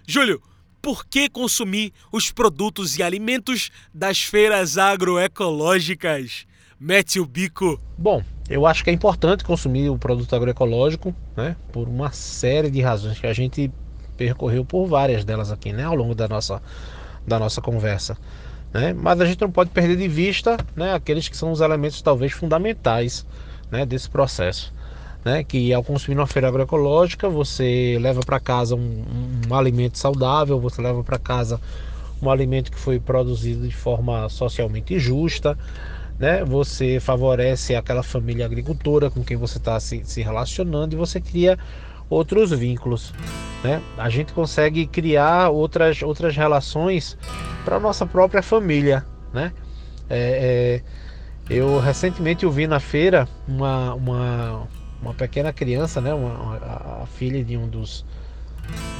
Júlio, 0.08 0.42
por 0.84 1.06
que 1.06 1.30
consumir 1.30 1.94
os 2.12 2.30
produtos 2.30 3.00
e 3.00 3.02
alimentos 3.02 3.72
das 3.94 4.22
feiras 4.22 4.78
agroecológicas? 4.78 6.46
Mete 6.78 7.22
o 7.22 7.26
bico. 7.26 7.80
Bom, 7.98 8.22
eu 8.50 8.66
acho 8.66 8.84
que 8.84 8.90
é 8.90 8.94
importante 8.94 9.46
consumir 9.46 9.90
o 9.90 9.98
produto 9.98 10.36
agroecológico, 10.36 11.16
né? 11.38 11.56
Por 11.72 11.88
uma 11.88 12.12
série 12.12 12.70
de 12.70 12.82
razões 12.82 13.18
que 13.18 13.26
a 13.26 13.32
gente 13.32 13.72
percorreu 14.18 14.66
por 14.66 14.86
várias 14.86 15.24
delas 15.24 15.54
aqui, 15.54 15.72
né? 15.72 15.86
Ao 15.86 15.96
longo 15.96 16.14
da 16.14 16.28
nossa, 16.28 16.62
da 17.26 17.40
nossa 17.40 17.62
conversa. 17.62 18.18
Né? 18.74 18.92
Mas 18.92 19.22
a 19.22 19.26
gente 19.26 19.40
não 19.40 19.52
pode 19.52 19.70
perder 19.70 19.96
de 19.96 20.10
vista 20.10 20.58
né, 20.76 20.94
aqueles 20.94 21.30
que 21.30 21.38
são 21.38 21.52
os 21.52 21.62
elementos 21.62 22.02
talvez 22.02 22.34
fundamentais 22.34 23.26
né, 23.72 23.86
desse 23.86 24.10
processo 24.10 24.74
né? 25.24 25.44
Que 25.44 25.74
ao 25.74 25.84
consumir 25.84 26.18
uma 26.18 26.28
feira 26.28 26.48
agroecológica, 26.48 27.30
você 27.30 27.98
leva 28.00 28.22
para 28.22 28.40
casa 28.40 28.76
um, 28.76 29.04
um, 29.50 29.56
alimento 29.56 29.98
saudável, 29.98 30.60
você 30.60 30.82
leva 30.82 31.04
para 31.04 31.18
casa 31.18 31.60
um 32.22 32.30
alimento 32.30 32.72
que 32.72 32.80
foi 32.80 33.00
produzido 33.00 33.68
de 33.68 33.76
forma 33.76 34.28
socialmente 34.30 34.98
justa, 35.00 35.58
né? 36.20 36.44
Você 36.44 37.00
favorece 37.00 37.76
aquela 37.76 38.04
família 38.04 38.46
agricultora 38.46 39.10
com 39.10 39.24
quem 39.24 39.38
você 39.38 39.58
está 39.58 39.80
se, 39.80 40.02
se 40.06 40.22
relacionando 40.22 40.96
e 40.96 40.98
você 40.98 41.20
cria 41.20 41.58
outros 42.10 42.52
vínculos, 42.52 43.14
né? 43.64 43.82
A 43.98 44.10
gente 44.10 44.34
consegue 44.34 44.86
criar 44.86 45.50
outras 45.50 46.02
outras 46.02 46.36
relações 46.36 47.18
para 47.66 47.80
nossa 47.80 48.06
própria 48.06 48.44
família, 48.44 49.06
né? 49.34 49.52
É, 50.10 50.82
é, 51.50 51.54
eu 51.54 51.80
recentemente 51.80 52.44
eu 52.44 52.52
vi 52.52 52.68
na 52.68 52.80
feira 52.80 53.28
uma, 53.48 53.94
uma 53.94 54.68
uma 55.04 55.14
pequena 55.14 55.52
criança, 55.52 56.00
né, 56.00 56.14
uma, 56.14 56.34
uma, 56.34 56.56
a 57.04 57.06
filha 57.06 57.44
de 57.44 57.58
um 57.58 57.68
dos, 57.68 58.06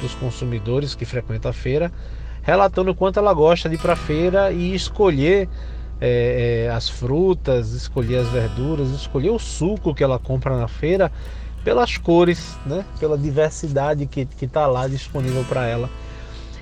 dos 0.02 0.14
consumidores 0.16 0.94
que 0.94 1.06
frequenta 1.06 1.48
a 1.48 1.52
feira, 1.52 1.90
relatando 2.42 2.90
o 2.90 2.94
quanto 2.94 3.18
ela 3.18 3.32
gosta 3.32 3.68
de 3.68 3.76
ir 3.76 3.78
para 3.78 3.94
a 3.94 3.96
feira 3.96 4.52
e 4.52 4.74
escolher 4.74 5.48
é, 6.00 6.66
é, 6.66 6.70
as 6.70 6.88
frutas, 6.88 7.72
escolher 7.72 8.18
as 8.18 8.28
verduras, 8.28 8.90
escolher 8.90 9.30
o 9.30 9.38
suco 9.38 9.94
que 9.94 10.04
ela 10.04 10.18
compra 10.18 10.56
na 10.58 10.68
feira 10.68 11.10
pelas 11.64 11.96
cores, 11.96 12.58
né, 12.66 12.84
pela 13.00 13.16
diversidade 13.16 14.04
que 14.04 14.28
está 14.42 14.66
lá 14.66 14.86
disponível 14.86 15.42
para 15.44 15.66
ela. 15.66 15.88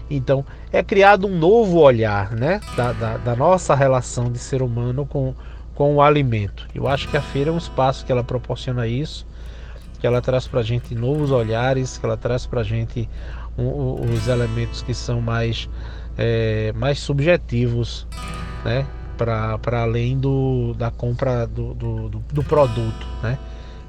Então 0.08 0.44
é 0.70 0.82
criado 0.82 1.26
um 1.26 1.36
novo 1.36 1.80
olhar 1.80 2.30
né, 2.32 2.60
da, 2.76 2.92
da, 2.92 3.16
da 3.16 3.34
nossa 3.34 3.74
relação 3.74 4.30
de 4.30 4.38
ser 4.38 4.62
humano 4.62 5.04
com, 5.04 5.34
com 5.74 5.96
o 5.96 6.02
alimento. 6.02 6.68
Eu 6.72 6.86
acho 6.86 7.08
que 7.08 7.16
a 7.16 7.22
feira 7.22 7.50
é 7.50 7.52
um 7.52 7.58
espaço 7.58 8.06
que 8.06 8.12
ela 8.12 8.22
proporciona 8.22 8.86
isso 8.86 9.26
que 10.02 10.06
ela 10.08 10.20
traz 10.20 10.48
para 10.48 10.58
a 10.58 10.62
gente 10.64 10.96
novos 10.96 11.30
olhares, 11.30 11.96
que 11.96 12.04
ela 12.04 12.16
traz 12.16 12.44
para 12.44 12.62
a 12.62 12.64
gente 12.64 13.08
um, 13.56 13.94
os 14.12 14.26
elementos 14.26 14.82
que 14.82 14.92
são 14.92 15.20
mais, 15.20 15.70
é, 16.18 16.72
mais 16.72 16.98
subjetivos, 16.98 18.04
né? 18.64 18.84
para 19.16 19.80
além 19.80 20.18
do, 20.18 20.74
da 20.74 20.90
compra 20.90 21.46
do, 21.46 21.72
do, 21.74 22.08
do 22.08 22.42
produto, 22.42 23.06
né? 23.22 23.38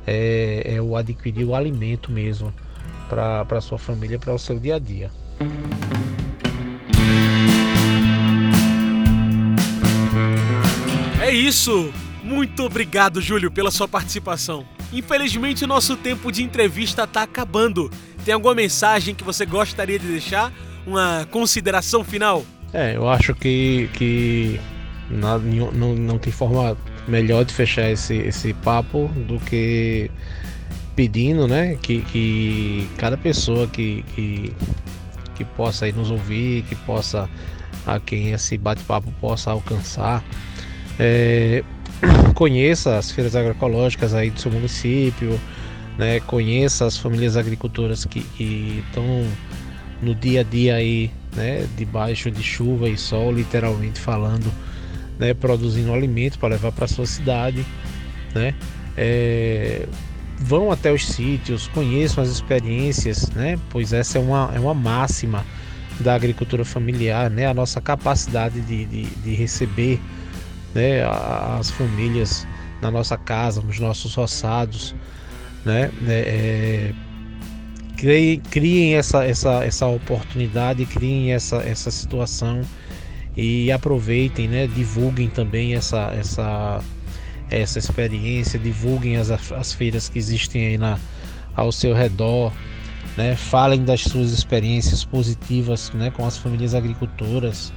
É, 0.06 0.76
é, 0.76 0.82
o 0.82 0.96
adquirir 0.96 1.46
o 1.46 1.56
alimento 1.56 2.12
mesmo 2.12 2.54
para 3.10 3.60
sua 3.60 3.80
família, 3.80 4.20
para 4.20 4.36
o 4.36 4.38
seu 4.38 4.60
dia 4.60 4.76
a 4.76 4.80
dia. 4.80 5.10
É 11.20 11.32
isso! 11.32 11.92
Muito 12.24 12.64
obrigado, 12.64 13.20
Júlio, 13.20 13.50
pela 13.50 13.72
sua 13.72 13.88
participação. 13.88 14.64
Infelizmente, 14.94 15.66
o 15.66 15.68
nosso 15.68 15.98
tempo 15.98 16.32
de 16.32 16.44
entrevista 16.44 17.04
está 17.04 17.24
acabando. 17.24 17.90
Tem 18.24 18.34
alguma 18.34 18.54
mensagem 18.54 19.16
que 19.16 19.24
você 19.24 19.46
gostaria 19.46 19.98
de 19.98 20.08
deixar? 20.08 20.54
Uma 20.86 21.28
consideração 21.32 22.04
final? 22.04 22.46
É, 22.72 22.96
eu 22.96 23.10
acho 23.10 23.34
que, 23.34 23.90
que 23.94 24.60
não, 25.10 25.40
não, 25.40 25.96
não 25.96 26.18
tem 26.18 26.32
forma 26.32 26.78
melhor 27.08 27.44
de 27.44 27.54
fechar 27.54 27.90
esse, 27.90 28.16
esse 28.16 28.54
papo 28.54 29.10
do 29.28 29.40
que 29.40 30.10
pedindo, 30.96 31.48
né, 31.48 31.76
que, 31.82 32.02
que 32.02 32.88
cada 32.98 33.18
pessoa 33.18 33.68
que, 33.68 34.04
que, 34.16 34.54
que 35.36 35.44
possa 35.44 35.92
nos 35.92 36.12
ouvir, 36.12 36.64
que 36.64 36.76
possa 36.76 37.28
a 37.86 38.00
quem 38.00 38.32
esse 38.32 38.58
bate-papo 38.58 39.12
possa 39.20 39.52
alcançar, 39.52 40.24
é, 41.00 41.64
conheça 42.34 42.98
as 42.98 43.12
feiras 43.12 43.36
agroecológicas 43.36 44.14
aí 44.14 44.30
do 44.30 44.40
seu 44.40 44.52
município, 44.52 45.40
né? 45.98 46.20
Conheça 46.22 46.86
as 46.86 46.98
famílias 46.98 47.38
agricultoras 47.38 48.06
que 48.06 48.26
estão 48.88 49.26
no 50.02 50.14
dia 50.14 50.42
a 50.42 50.44
dia 50.44 50.76
aí, 50.76 51.12
né? 51.36 51.68
Debaixo 51.78 52.30
de 52.30 52.44
chuva 52.44 52.90
e 52.90 52.98
sol, 52.98 53.32
literalmente 53.32 54.00
falando, 54.00 54.52
né? 55.18 55.34
Produzindo 55.34 55.94
alimento 55.94 56.38
para 56.40 56.50
levar 56.50 56.72
para 56.72 56.88
sua 56.88 57.06
cidade, 57.06 57.66
né? 58.34 58.54
É, 58.98 59.88
vão 60.38 60.72
até 60.72 60.92
os 60.92 61.08
sítios, 61.08 61.68
conheçam 61.70 62.24
as 62.24 62.30
experiências, 62.30 63.30
né? 63.32 63.58
Pois 63.70 63.94
essa 63.94 64.18
é 64.18 64.22
uma, 64.22 64.52
é 64.54 64.60
uma 64.60 64.74
máxima 64.74 65.46
da 66.00 66.16
agricultura 66.16 66.66
familiar, 66.66 67.30
né? 67.30 67.48
A 67.48 67.54
nossa 67.54 67.80
capacidade 67.80 68.60
de, 68.62 68.86
de, 68.86 69.06
de 69.06 69.34
receber 69.34 70.00
né, 70.74 71.04
as 71.60 71.70
famílias 71.72 72.48
na 72.82 72.92
nossa 72.92 73.18
casa, 73.18 73.62
nos 73.62 73.80
nossos 73.80 74.14
roçados, 74.16 74.96
né, 75.66 75.92
é, 76.08 76.92
é, 76.92 76.94
criem, 77.96 78.40
criem 78.40 78.96
essa, 78.96 79.24
essa, 79.26 79.64
essa 79.64 79.88
oportunidade, 79.88 80.86
criem 80.86 81.32
essa, 81.32 81.58
essa 81.58 81.90
situação 81.90 82.62
e 83.36 83.72
aproveitem, 83.72 84.48
né, 84.48 84.68
divulguem 84.68 85.30
também 85.30 85.76
essa, 85.76 86.14
essa, 86.18 86.82
essa 87.50 87.80
experiência, 87.80 88.60
divulguem 88.60 89.18
as, 89.18 89.32
as 89.32 89.74
feiras 89.74 90.10
que 90.10 90.20
existem 90.20 90.68
aí 90.68 90.78
na, 90.78 91.00
ao 91.56 91.72
seu 91.72 91.94
redor, 91.94 92.52
né, 93.16 93.36
falem 93.36 93.84
das 93.84 94.02
suas 94.02 94.32
experiências 94.32 95.06
positivas 95.06 95.92
né, 95.92 96.12
com 96.12 96.26
as 96.26 96.38
famílias 96.38 96.76
agricultoras, 96.76 97.72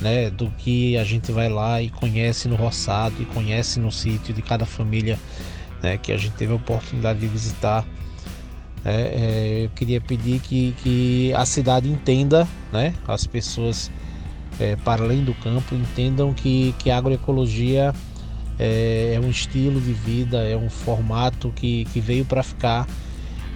né, 0.00 0.30
do 0.30 0.50
que 0.50 0.96
a 0.96 1.04
gente 1.04 1.32
vai 1.32 1.48
lá 1.48 1.82
e 1.82 1.90
conhece 1.90 2.48
no 2.48 2.56
roçado 2.56 3.14
e 3.20 3.24
conhece 3.24 3.80
no 3.80 3.90
sítio 3.90 4.32
de 4.32 4.42
cada 4.42 4.64
família 4.64 5.18
né, 5.82 5.98
que 5.98 6.12
a 6.12 6.16
gente 6.16 6.34
teve 6.34 6.52
a 6.52 6.56
oportunidade 6.56 7.18
de 7.18 7.26
visitar. 7.26 7.84
É, 8.84 8.92
é, 8.92 9.64
eu 9.64 9.70
queria 9.70 10.00
pedir 10.00 10.40
que, 10.40 10.74
que 10.82 11.32
a 11.34 11.44
cidade 11.44 11.88
entenda, 11.88 12.46
né, 12.72 12.94
as 13.06 13.26
pessoas 13.26 13.90
é, 14.60 14.76
para 14.76 15.02
além 15.02 15.24
do 15.24 15.34
campo 15.34 15.74
entendam 15.74 16.32
que, 16.32 16.74
que 16.78 16.90
a 16.90 16.96
agroecologia 16.96 17.92
é, 18.58 19.14
é 19.14 19.20
um 19.20 19.28
estilo 19.28 19.80
de 19.80 19.92
vida, 19.92 20.38
é 20.38 20.56
um 20.56 20.70
formato 20.70 21.52
que, 21.54 21.84
que 21.86 22.00
veio 22.00 22.24
para 22.24 22.42
ficar 22.42 22.86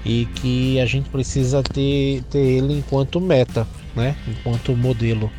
e 0.05 0.27
que 0.35 0.81
a 0.81 0.87
gente 0.87 1.09
precisa 1.09 1.63
ter, 1.63 2.25
ter 2.25 2.41
ele 2.41 2.79
enquanto 2.79 3.21
meta, 3.21 3.67
né, 3.95 4.17
enquanto 4.27 4.77
modelo 4.77 5.31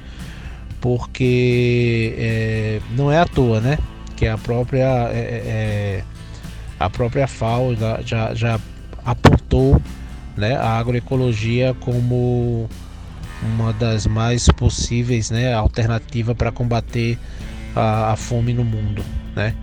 porque 0.84 2.14
é, 2.18 2.82
não 2.94 3.10
é 3.10 3.18
à 3.18 3.26
toa, 3.26 3.62
né? 3.62 3.80
Que 4.18 4.28
a 4.28 4.38
própria 4.38 5.10
é, 5.14 5.42
é, 5.46 6.04
a 6.78 6.90
própria 6.90 7.26
FAO 7.26 7.74
já, 7.74 8.02
já, 8.02 8.34
já 8.34 8.60
apontou 9.06 9.82
né, 10.36 10.58
a 10.58 10.78
agroecologia 10.78 11.74
como 11.80 12.70
uma 13.42 13.72
das 13.72 14.06
mais 14.06 14.50
possíveis 14.50 15.32
né, 15.32 15.54
alternativa 15.54 16.36
para 16.36 16.52
combater 16.52 17.18
a, 17.74 18.12
a, 18.12 18.16
fome 18.18 18.54
no 18.54 18.66
mundo. 18.66 19.06
Né? 19.38 19.56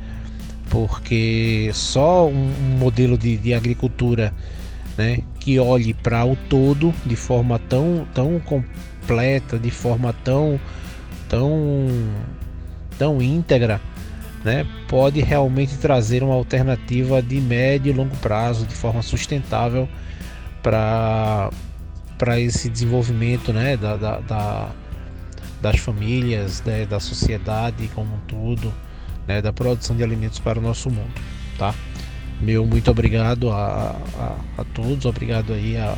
Porque 0.70 1.70
só 1.74 2.26
um, 2.28 2.32
um 2.32 2.78
modelo 2.78 3.18
de, 3.18 3.36
de 3.36 3.52
agricultura 3.52 4.32
né, 4.96 5.18
que 5.38 5.58
olhe 5.58 5.92
para 5.92 6.24
o 6.24 6.34
todo 6.34 6.94
de 7.04 7.14
forma 7.14 7.58
tão, 7.58 8.08
tão 8.14 8.40
completa, 8.40 9.58
de 9.58 9.70
forma 9.70 10.14
tão, 10.24 10.58
tão, 11.31 11.87
tão 12.99 13.22
íntegra, 13.22 13.81
né, 14.45 14.66
pode 14.89 15.20
realmente 15.20 15.76
trazer 15.78 16.22
uma 16.22 16.35
alternativa 16.35 17.22
de 17.22 17.41
médio 17.41 17.91
e 17.91 17.93
longo 17.95 18.16
prazo, 18.16 18.66
de 18.66 18.74
forma 18.74 19.01
sustentável 19.01 19.89
para 20.62 21.51
para 22.18 22.39
esse 22.39 22.68
desenvolvimento 22.68 23.51
né, 23.51 23.78
da, 23.78 23.97
da, 23.97 24.18
da 24.20 24.70
das 25.62 25.78
famílias, 25.78 26.62
né, 26.64 26.85
da 26.85 27.01
sociedade 27.01 27.89
como 27.95 28.14
um 28.14 28.20
todo, 28.26 28.72
né, 29.26 29.41
da 29.41 29.53
produção 29.53 29.97
de 29.97 30.03
alimentos 30.03 30.39
para 30.39 30.59
o 30.59 30.62
nosso 30.62 30.91
mundo, 30.91 31.12
tá? 31.59 31.74
Meu 32.41 32.66
muito 32.66 32.91
obrigado 32.91 33.51
a, 33.51 33.97
a, 34.18 34.61
a 34.61 34.64
todos, 34.74 35.05
obrigado 35.05 35.53
aí 35.53 35.76
a, 35.76 35.97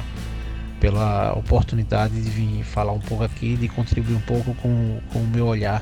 pela 0.83 1.33
oportunidade 1.35 2.21
de 2.21 2.29
vir 2.29 2.65
falar 2.65 2.91
um 2.91 2.99
pouco 2.99 3.23
aqui, 3.23 3.57
de 3.57 3.69
contribuir 3.69 4.17
um 4.17 4.21
pouco 4.21 4.53
com, 4.57 5.01
com 5.13 5.21
o 5.21 5.27
meu 5.29 5.47
olhar 5.47 5.81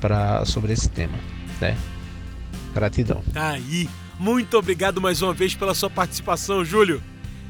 para 0.00 0.46
sobre 0.46 0.72
esse 0.72 0.88
tema, 0.88 1.18
né? 1.60 1.76
Gratidão. 2.72 3.22
Tá 3.34 3.50
aí. 3.50 3.86
Muito 4.18 4.56
obrigado 4.56 4.98
mais 4.98 5.20
uma 5.20 5.34
vez 5.34 5.54
pela 5.54 5.74
sua 5.74 5.90
participação, 5.90 6.64
Júlio. 6.64 7.02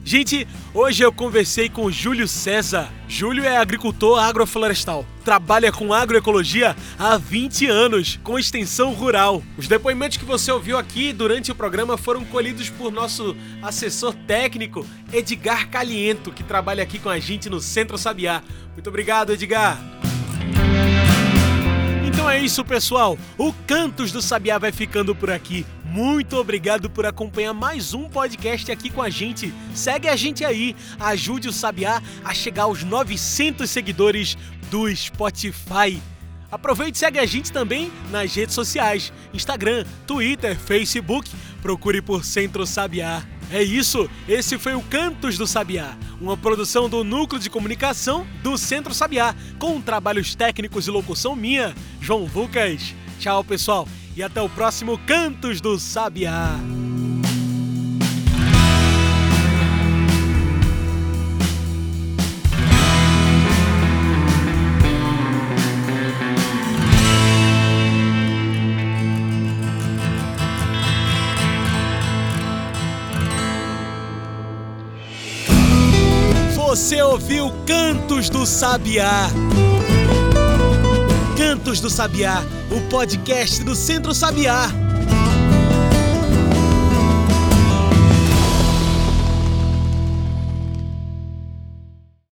Gente, 0.08 0.48
hoje 0.72 1.02
eu 1.02 1.12
conversei 1.12 1.68
com 1.68 1.90
Júlio 1.90 2.26
César. 2.26 2.88
Júlio 3.06 3.44
é 3.44 3.58
agricultor 3.58 4.18
agroflorestal. 4.18 5.04
Trabalha 5.22 5.70
com 5.70 5.92
agroecologia 5.92 6.74
há 6.98 7.18
20 7.18 7.66
anos, 7.66 8.18
com 8.24 8.38
extensão 8.38 8.94
rural. 8.94 9.42
Os 9.58 9.68
depoimentos 9.68 10.16
que 10.16 10.24
você 10.24 10.50
ouviu 10.50 10.78
aqui 10.78 11.12
durante 11.12 11.52
o 11.52 11.54
programa 11.54 11.98
foram 11.98 12.24
colhidos 12.24 12.70
por 12.70 12.90
nosso 12.90 13.36
assessor 13.60 14.14
técnico, 14.26 14.86
Edgar 15.12 15.68
Caliento, 15.68 16.32
que 16.32 16.42
trabalha 16.42 16.82
aqui 16.82 16.98
com 16.98 17.10
a 17.10 17.18
gente 17.18 17.50
no 17.50 17.60
Centro 17.60 17.98
Sabiá. 17.98 18.42
Muito 18.72 18.88
obrigado, 18.88 19.34
Edgar. 19.34 19.78
Então 22.06 22.30
é 22.30 22.40
isso, 22.40 22.64
pessoal. 22.64 23.18
O 23.36 23.52
Cantos 23.66 24.10
do 24.10 24.22
Sabiá 24.22 24.56
vai 24.56 24.72
ficando 24.72 25.14
por 25.14 25.30
aqui. 25.30 25.66
Muito 25.98 26.36
obrigado 26.36 26.88
por 26.88 27.04
acompanhar 27.06 27.52
mais 27.52 27.92
um 27.92 28.08
podcast 28.08 28.70
aqui 28.70 28.88
com 28.88 29.02
a 29.02 29.10
gente. 29.10 29.52
Segue 29.74 30.08
a 30.08 30.14
gente 30.14 30.44
aí, 30.44 30.76
ajude 31.00 31.48
o 31.48 31.52
Sabiá 31.52 32.00
a 32.24 32.32
chegar 32.32 32.62
aos 32.62 32.84
900 32.84 33.68
seguidores 33.68 34.38
do 34.70 34.94
Spotify. 34.94 36.00
Aproveite 36.52 36.94
e 36.94 36.98
segue 37.00 37.18
a 37.18 37.26
gente 37.26 37.50
também 37.50 37.90
nas 38.12 38.32
redes 38.32 38.54
sociais: 38.54 39.12
Instagram, 39.34 39.84
Twitter, 40.06 40.56
Facebook. 40.56 41.28
Procure 41.60 42.00
por 42.00 42.24
Centro 42.24 42.64
Sabiá. 42.64 43.24
É 43.50 43.60
isso, 43.60 44.08
esse 44.28 44.56
foi 44.56 44.76
o 44.76 44.82
Cantos 44.82 45.36
do 45.36 45.48
Sabiá, 45.48 45.98
uma 46.20 46.36
produção 46.36 46.88
do 46.88 47.02
Núcleo 47.02 47.42
de 47.42 47.50
Comunicação 47.50 48.24
do 48.40 48.56
Centro 48.56 48.94
Sabiá, 48.94 49.34
com 49.58 49.80
trabalhos 49.80 50.36
técnicos 50.36 50.86
e 50.86 50.92
locução 50.92 51.34
minha, 51.34 51.74
João 52.00 52.30
Lucas. 52.32 52.94
Tchau, 53.18 53.42
pessoal 53.42 53.88
e 54.18 54.22
até 54.22 54.42
o 54.42 54.48
próximo 54.48 54.98
Cantos 55.06 55.60
do 55.60 55.78
Sabiá. 55.78 56.58
Você 76.56 77.00
ouviu 77.00 77.52
Cantos 77.64 78.28
do 78.28 78.44
Sabiá. 78.44 79.28
Cantos 81.38 81.78
do 81.78 81.88
Sabiá, 81.88 82.42
o 82.68 82.80
podcast 82.90 83.62
do 83.62 83.72
Centro 83.72 84.12
Sabiá. 84.12 84.87